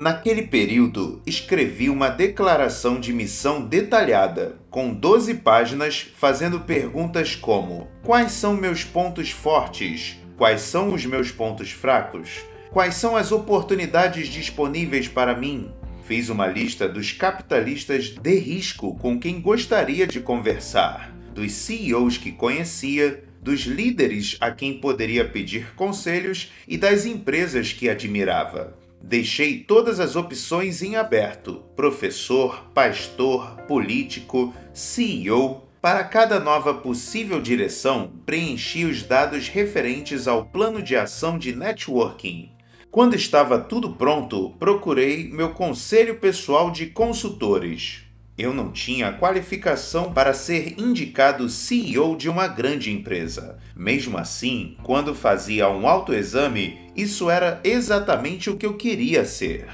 [0.00, 8.32] Naquele período, escrevi uma declaração de missão detalhada, com 12 páginas, fazendo perguntas como: Quais
[8.32, 10.18] são meus pontos fortes?
[10.36, 12.40] Quais são os meus pontos fracos?
[12.72, 15.70] Quais são as oportunidades disponíveis para mim?
[16.04, 22.30] Fiz uma lista dos capitalistas de risco com quem gostaria de conversar, dos CEOs que
[22.30, 28.76] conhecia, dos líderes a quem poderia pedir conselhos e das empresas que admirava.
[29.02, 35.62] Deixei todas as opções em aberto: professor, pastor, político, CEO.
[35.80, 42.53] Para cada nova possível direção, preenchi os dados referentes ao plano de ação de networking.
[42.94, 48.04] Quando estava tudo pronto, procurei meu conselho pessoal de consultores.
[48.38, 53.58] Eu não tinha qualificação para ser indicado CEO de uma grande empresa.
[53.74, 59.66] Mesmo assim, quando fazia um autoexame, isso era exatamente o que eu queria ser.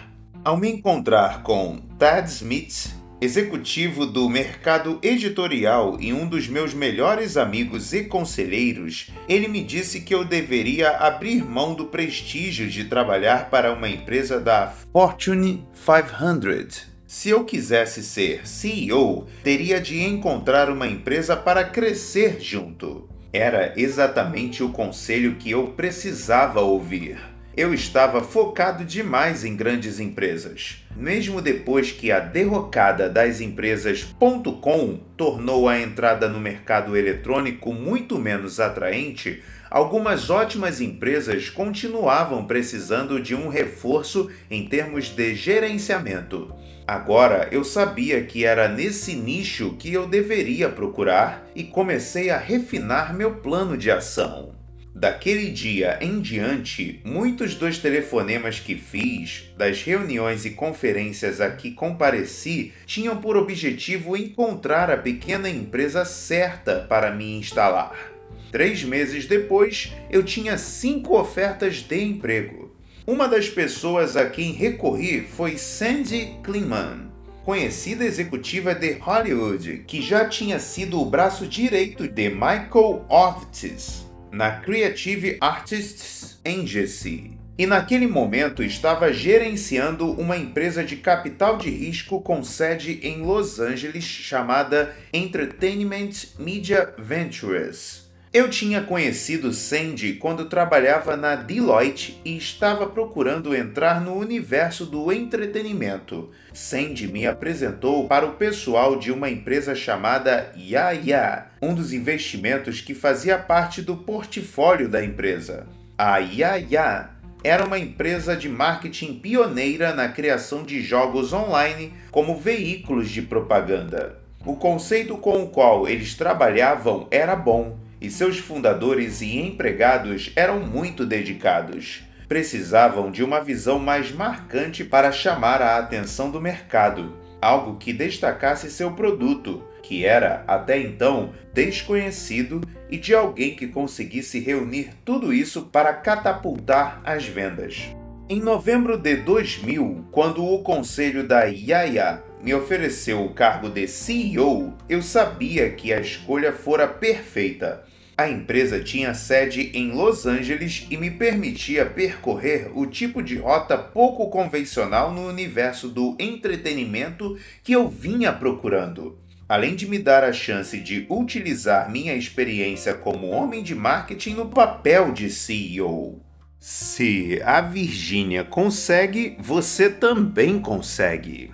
[0.43, 7.37] Ao me encontrar com Tad Smith, executivo do mercado editorial e um dos meus melhores
[7.37, 13.51] amigos e conselheiros, ele me disse que eu deveria abrir mão do prestígio de trabalhar
[13.51, 20.87] para uma empresa da Fortune 500 se eu quisesse ser CEO, teria de encontrar uma
[20.87, 23.09] empresa para crescer junto.
[23.33, 27.19] Era exatamente o conselho que eu precisava ouvir.
[27.57, 30.85] Eu estava focado demais em grandes empresas.
[30.97, 34.15] Mesmo depois que a derrocada das empresas
[34.61, 43.21] .com tornou a entrada no mercado eletrônico muito menos atraente, algumas ótimas empresas continuavam precisando
[43.21, 46.55] de um reforço em termos de gerenciamento.
[46.87, 53.13] Agora eu sabia que era nesse nicho que eu deveria procurar e comecei a refinar
[53.13, 54.60] meu plano de ação.
[54.95, 61.71] Daquele dia em diante, muitos dos telefonemas que fiz, das reuniões e conferências a que
[61.71, 68.13] compareci, tinham por objetivo encontrar a pequena empresa certa para me instalar.
[68.51, 72.75] Três meses depois, eu tinha cinco ofertas de emprego.
[73.07, 77.13] Uma das pessoas a quem recorri foi Sandy Kleinman,
[77.45, 84.61] conhecida executiva de Hollywood, que já tinha sido o braço direito de Michael Ortiz na
[84.61, 87.33] Creative Artists Agency.
[87.59, 93.61] E naquele momento estava gerenciando uma empresa de capital de risco com sede em Los
[93.61, 98.00] Angeles chamada Entertainment Media Ventures.
[98.33, 105.13] Eu tinha conhecido Sandy quando trabalhava na Deloitte e estava procurando entrar no universo do
[105.13, 106.31] entretenimento.
[106.55, 112.95] Sandy me apresentou para o pessoal de uma empresa chamada Yaya, um dos investimentos que
[112.95, 115.67] fazia parte do portfólio da empresa.
[115.99, 117.11] A Yaya
[117.43, 124.21] era uma empresa de marketing pioneira na criação de jogos online como veículos de propaganda.
[124.47, 130.61] O conceito com o qual eles trabalhavam era bom e seus fundadores e empregados eram
[130.61, 132.03] muito dedicados.
[132.29, 138.71] Precisavam de uma visão mais marcante para chamar a atenção do mercado, algo que destacasse
[138.71, 145.63] seu produto, que era até então desconhecido, e de alguém que conseguisse reunir tudo isso
[145.63, 147.89] para catapultar as vendas.
[148.29, 154.73] Em novembro de 2000, quando o conselho da Yaya me ofereceu o cargo de CEO,
[154.89, 157.85] eu sabia que a escolha fora perfeita.
[158.21, 163.79] A empresa tinha sede em Los Angeles e me permitia percorrer o tipo de rota
[163.79, 169.19] pouco convencional no universo do entretenimento que eu vinha procurando.
[169.49, 174.51] Além de me dar a chance de utilizar minha experiência como homem de marketing no
[174.51, 176.21] papel de CEO.
[176.59, 181.51] Se a Virgínia consegue, você também consegue.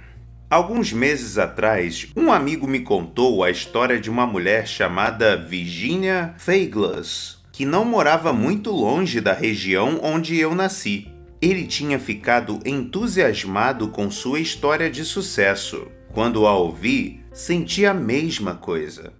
[0.48, 7.38] Alguns meses atrás, um amigo me contou a história de uma mulher chamada Virginia Feiglas,
[7.50, 11.08] que não morava muito longe da região onde eu nasci.
[11.42, 15.88] Ele tinha ficado entusiasmado com sua história de sucesso.
[16.14, 19.12] Quando a ouvi, senti a mesma coisa.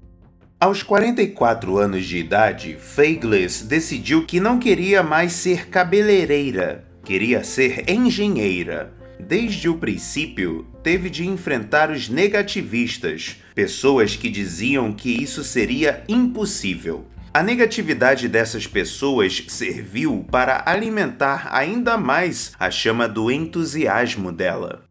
[0.60, 7.90] Aos 44 anos de idade, Feiglas decidiu que não queria mais ser cabeleireira, queria ser
[7.90, 8.94] engenheira.
[9.18, 17.06] Desde o princípio, teve de enfrentar os negativistas, pessoas que diziam que isso seria impossível.
[17.32, 24.84] A negatividade dessas pessoas serviu para alimentar ainda mais a chama do entusiasmo dela.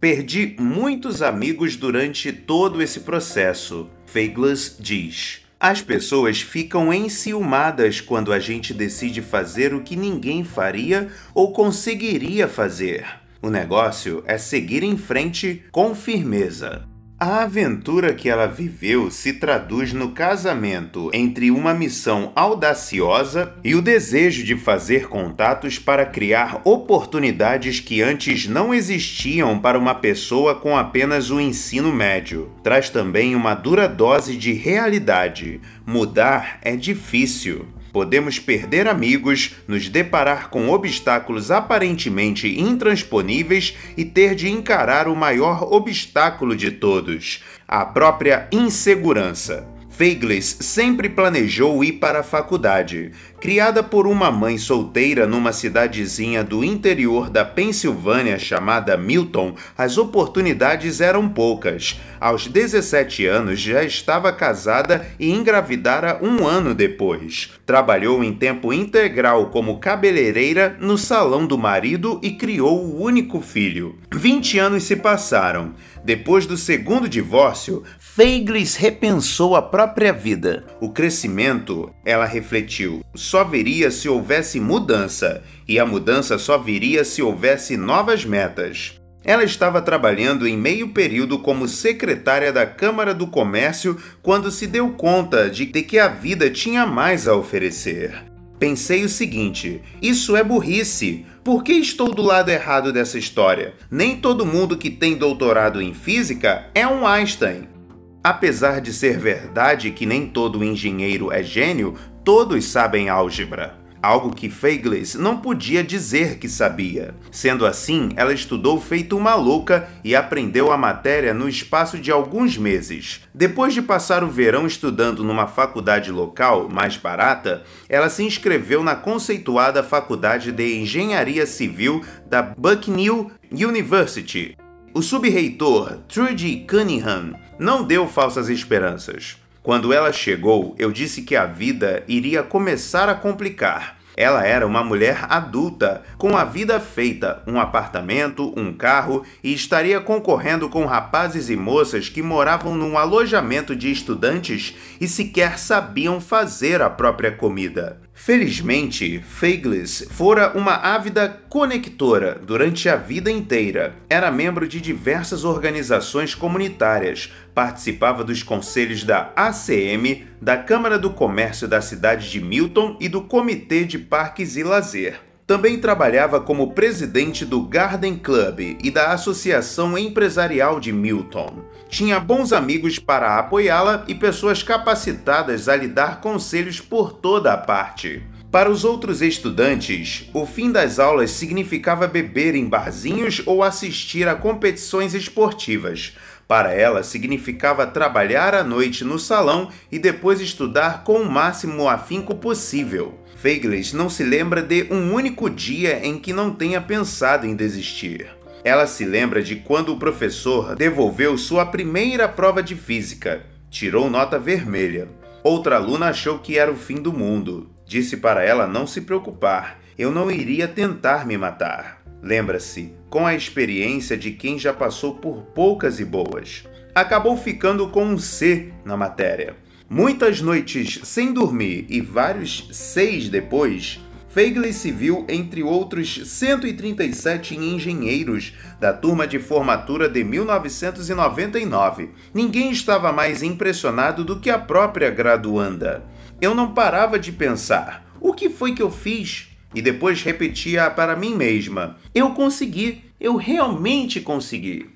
[0.00, 5.40] Perdi muitos amigos durante todo esse processo, Feiglas diz.
[5.58, 12.46] As pessoas ficam enciumadas quando a gente decide fazer o que ninguém faria ou conseguiria
[12.46, 13.04] fazer.
[13.40, 16.88] O negócio é seguir em frente com firmeza.
[17.20, 23.82] A aventura que ela viveu se traduz no casamento entre uma missão audaciosa e o
[23.82, 30.76] desejo de fazer contatos para criar oportunidades que antes não existiam para uma pessoa com
[30.76, 32.52] apenas o ensino médio.
[32.62, 35.60] Traz também uma dura dose de realidade.
[35.84, 37.66] Mudar é difícil.
[37.92, 45.72] Podemos perder amigos, nos deparar com obstáculos aparentemente intransponíveis e ter de encarar o maior
[45.72, 49.66] obstáculo de todos: a própria insegurança.
[49.98, 53.10] Feigles sempre planejou ir para a faculdade.
[53.40, 61.00] Criada por uma mãe solteira numa cidadezinha do interior da Pensilvânia chamada Milton, as oportunidades
[61.00, 62.00] eram poucas.
[62.18, 67.50] Aos 17 anos já estava casada e engravidara um ano depois.
[67.64, 74.00] Trabalhou em tempo integral como cabeleireira no salão do marido e criou o único filho.
[74.12, 75.74] 20 anos se passaram.
[76.04, 80.64] Depois do segundo divórcio, Feiglis repensou a própria vida.
[80.80, 87.20] O crescimento, ela refletiu, só viria se houvesse mudança, e a mudança só viria se
[87.20, 88.98] houvesse novas metas.
[89.22, 94.88] Ela estava trabalhando em meio período como secretária da Câmara do Comércio quando se deu
[94.92, 98.24] conta de que a vida tinha mais a oferecer.
[98.58, 101.26] Pensei o seguinte: isso é burrice.
[101.44, 103.74] Por que estou do lado errado dessa história?
[103.90, 107.77] Nem todo mundo que tem doutorado em física é um Einstein.
[108.22, 111.94] Apesar de ser verdade que nem todo engenheiro é gênio,
[112.24, 117.14] todos sabem álgebra algo que Feigles não podia dizer que sabia.
[117.30, 122.56] Sendo assim, ela estudou feito uma louca e aprendeu a matéria no espaço de alguns
[122.56, 123.20] meses.
[123.34, 128.94] Depois de passar o verão estudando numa faculdade local, mais barata, ela se inscreveu na
[128.94, 134.56] conceituada Faculdade de Engenharia Civil da Bucknell University.
[134.98, 139.36] O subreitor Trudy Cunningham não deu falsas esperanças.
[139.62, 143.96] Quando ela chegou, eu disse que a vida iria começar a complicar.
[144.16, 150.00] Ela era uma mulher adulta, com a vida feita, um apartamento, um carro e estaria
[150.00, 156.82] concorrendo com rapazes e moças que moravam num alojamento de estudantes e sequer sabiam fazer
[156.82, 158.00] a própria comida.
[158.20, 163.94] Felizmente, Feigles fora uma ávida conectora durante a vida inteira.
[164.10, 171.68] Era membro de diversas organizações comunitárias, participava dos conselhos da ACM, da Câmara do Comércio
[171.68, 175.20] da cidade de Milton e do Comitê de Parques e Lazer.
[175.46, 181.64] Também trabalhava como presidente do Garden Club e da Associação Empresarial de Milton.
[181.88, 187.56] Tinha bons amigos para apoiá-la e pessoas capacitadas a lhe dar conselhos por toda a
[187.56, 188.22] parte.
[188.50, 194.34] Para os outros estudantes, o fim das aulas significava beber em barzinhos ou assistir a
[194.34, 196.16] competições esportivas.
[196.46, 202.34] Para ela, significava trabalhar à noite no salão e depois estudar com o máximo afinco
[202.34, 203.18] possível.
[203.36, 208.37] Feigles não se lembra de um único dia em que não tenha pensado em desistir.
[208.68, 213.46] Ela se lembra de quando o professor devolveu sua primeira prova de física.
[213.70, 215.08] Tirou nota vermelha.
[215.42, 217.70] Outra aluna achou que era o fim do mundo.
[217.86, 219.80] Disse para ela não se preocupar.
[219.96, 222.02] Eu não iria tentar me matar.
[222.22, 226.64] Lembra-se, com a experiência de quem já passou por poucas e boas.
[226.94, 229.56] Acabou ficando com um C na matéria
[229.90, 233.98] Muitas noites sem dormir e vários seis depois,
[234.38, 242.10] Feigley se viu entre outros 137 engenheiros da turma de formatura de 1999.
[242.32, 246.04] Ninguém estava mais impressionado do que a própria graduanda.
[246.40, 249.48] Eu não parava de pensar: o que foi que eu fiz?
[249.74, 254.88] E depois repetia para mim mesma: eu consegui, eu realmente consegui.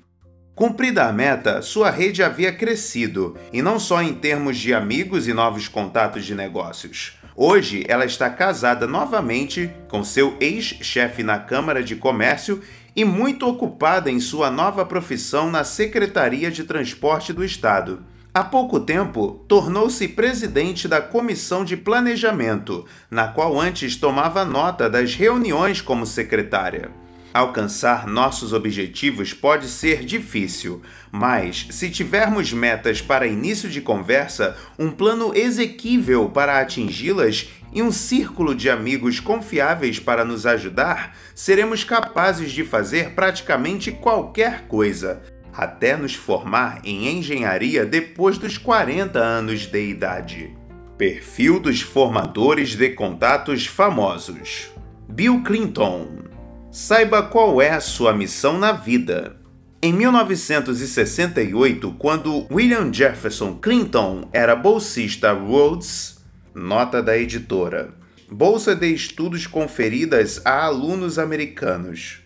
[0.55, 5.33] Cumprida a meta, sua rede havia crescido, e não só em termos de amigos e
[5.33, 7.21] novos contatos de negócios.
[7.35, 12.61] Hoje, ela está casada novamente com seu ex-chefe na Câmara de Comércio
[12.95, 18.03] e muito ocupada em sua nova profissão na Secretaria de Transporte do Estado.
[18.31, 25.15] Há pouco tempo, tornou-se presidente da Comissão de Planejamento, na qual antes tomava nota das
[25.15, 27.02] reuniões como secretária.
[27.33, 34.91] Alcançar nossos objetivos pode ser difícil, mas se tivermos metas para início de conversa, um
[34.91, 42.51] plano exequível para atingi-las e um círculo de amigos confiáveis para nos ajudar, seremos capazes
[42.51, 49.89] de fazer praticamente qualquer coisa, até nos formar em engenharia depois dos 40 anos de
[49.89, 50.55] idade.
[50.99, 54.71] Perfil dos formadores de contatos famosos:
[55.09, 56.31] Bill Clinton
[56.73, 59.35] Saiba qual é a sua missão na vida.
[59.79, 66.17] Em 1968, quando William Jefferson Clinton era bolsista Rhodes,
[66.51, 67.93] nota da editora,
[68.27, 72.23] bolsa de estudos conferidas a alunos americanos.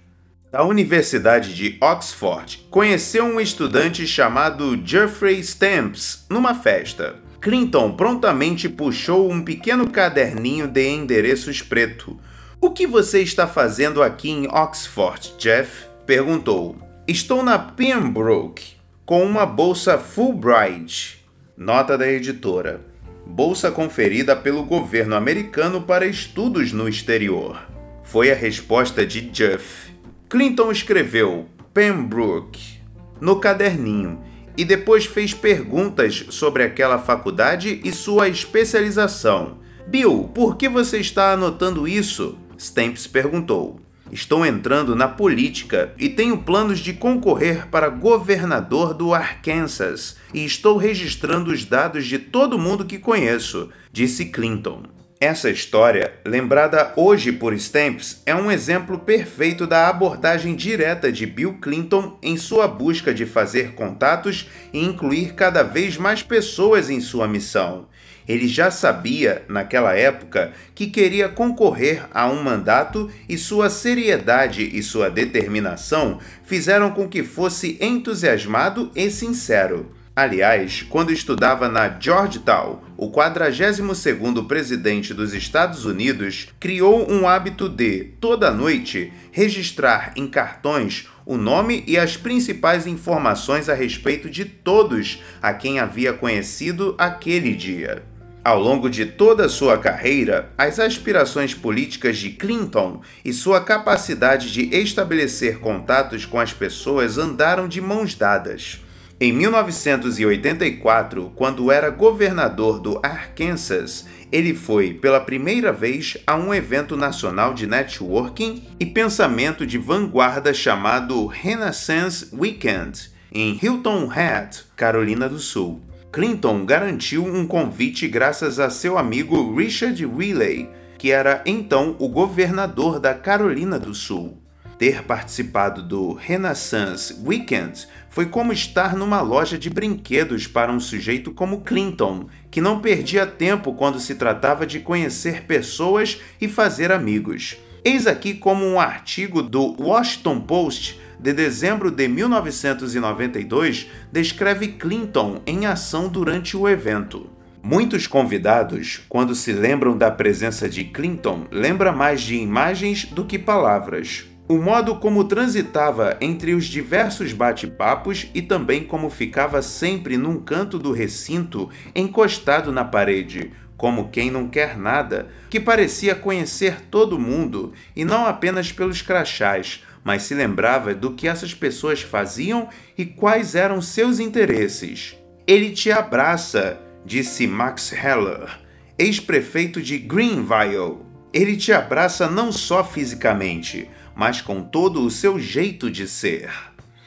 [0.49, 7.17] Da Universidade de Oxford, conheceu um estudante chamado Jeffrey Stamps numa festa.
[7.41, 12.17] Clinton prontamente puxou um pequeno caderninho de endereços preto.
[12.60, 15.86] O que você está fazendo aqui em Oxford, Jeff?
[16.08, 16.76] perguntou.
[17.08, 18.74] Estou na Pembroke
[19.05, 21.24] com uma bolsa Fulbright.
[21.55, 22.82] Nota da editora.
[23.28, 27.62] Bolsa conferida pelo governo americano para estudos no exterior.
[28.01, 29.93] Foi a resposta de Jeff.
[30.28, 31.45] Clinton escreveu
[31.76, 32.80] Pembroke
[33.22, 34.24] no caderninho
[34.58, 39.60] e depois fez perguntas sobre aquela faculdade e sua especialização.
[39.86, 42.36] Bill, por que você está anotando isso?
[42.58, 43.80] Stamps perguntou.
[44.12, 50.78] Estou entrando na política e tenho planos de concorrer para governador do Arkansas e estou
[50.78, 54.84] registrando os dados de todo mundo que conheço, disse Clinton.
[55.20, 61.55] Essa história, lembrada hoje por Stamps, é um exemplo perfeito da abordagem direta de Bill
[61.55, 67.28] Clinton em sua busca de fazer contatos e incluir cada vez mais pessoas em sua
[67.28, 67.88] missão.
[68.28, 74.84] Ele já sabia, naquela época, que queria concorrer a um mandato e sua seriedade e
[74.84, 79.96] sua determinação fizeram com que fosse entusiasmado e sincero.
[80.18, 88.05] Aliás, quando estudava na Georgetown, o 42º presidente dos Estados Unidos criou um hábito de,
[88.20, 95.22] toda noite, registrar em cartões o nome e as principais informações a respeito de todos
[95.39, 98.01] a quem havia conhecido aquele dia.
[98.43, 104.51] Ao longo de toda a sua carreira, as aspirações políticas de Clinton e sua capacidade
[104.51, 108.80] de estabelecer contatos com as pessoas andaram de mãos dadas.
[109.20, 116.95] Em 1984, quando era governador do Arkansas, ele foi pela primeira vez a um evento
[116.95, 125.39] nacional de networking e pensamento de vanguarda chamado Renaissance Weekend, em Hilton Head, Carolina do
[125.39, 125.82] Sul.
[126.11, 132.99] Clinton garantiu um convite graças a seu amigo Richard Riley, que era então o governador
[132.99, 134.38] da Carolina do Sul.
[134.78, 137.88] Ter participado do Renaissance Weekend
[138.18, 143.28] foi como estar numa loja de brinquedos para um sujeito como Clinton, que não perdia
[143.28, 147.57] tempo quando se tratava de conhecer pessoas e fazer amigos.
[147.86, 155.68] Eis aqui como um artigo do Washington Post de dezembro de 1992 descreve Clinton em
[155.68, 157.30] ação durante o evento.
[157.61, 163.38] Muitos convidados, quando se lembram da presença de Clinton, lembra mais de imagens do que
[163.38, 164.26] palavras.
[164.49, 170.79] O modo como transitava entre os diversos bate-papos e também como ficava sempre num canto
[170.79, 177.73] do recinto, encostado na parede, como quem não quer nada, que parecia conhecer todo mundo
[177.93, 183.53] e não apenas pelos crachás, mas se lembrava do que essas pessoas faziam e quais
[183.53, 185.17] eram seus interesses.
[185.45, 188.59] Ele te abraça, disse Max Heller,
[188.97, 190.99] ex-prefeito de Greenville.
[191.33, 196.49] Ele te abraça não só fisicamente, mas com todo o seu jeito de ser.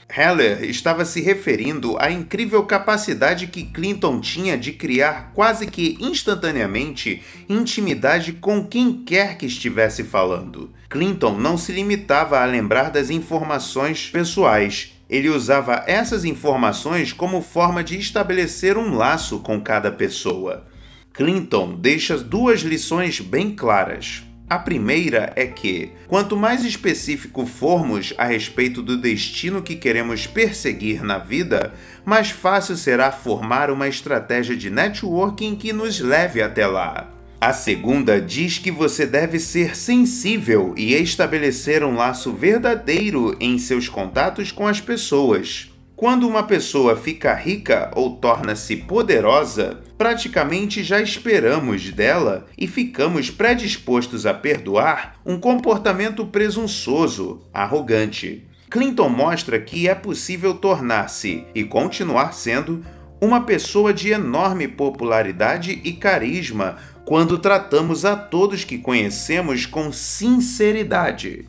[0.08, 7.22] Heller estava se referindo à incrível capacidade que Clinton tinha de criar quase que instantaneamente
[7.48, 10.72] intimidade com quem quer que estivesse falando.
[10.88, 14.92] Clinton não se limitava a lembrar das informações pessoais.
[15.08, 20.66] Ele usava essas informações como forma de estabelecer um laço com cada pessoa.
[21.12, 24.29] Clinton deixa duas lições bem claras.
[24.50, 31.04] A primeira é que, quanto mais específico formos a respeito do destino que queremos perseguir
[31.04, 31.72] na vida,
[32.04, 37.08] mais fácil será formar uma estratégia de networking que nos leve até lá.
[37.40, 43.88] A segunda diz que você deve ser sensível e estabelecer um laço verdadeiro em seus
[43.88, 45.69] contatos com as pessoas.
[46.00, 54.24] Quando uma pessoa fica rica ou torna-se poderosa, praticamente já esperamos dela e ficamos predispostos
[54.24, 58.48] a perdoar um comportamento presunçoso, arrogante.
[58.70, 62.82] Clinton mostra que é possível tornar-se e continuar sendo
[63.20, 71.44] uma pessoa de enorme popularidade e carisma quando tratamos a todos que conhecemos com sinceridade.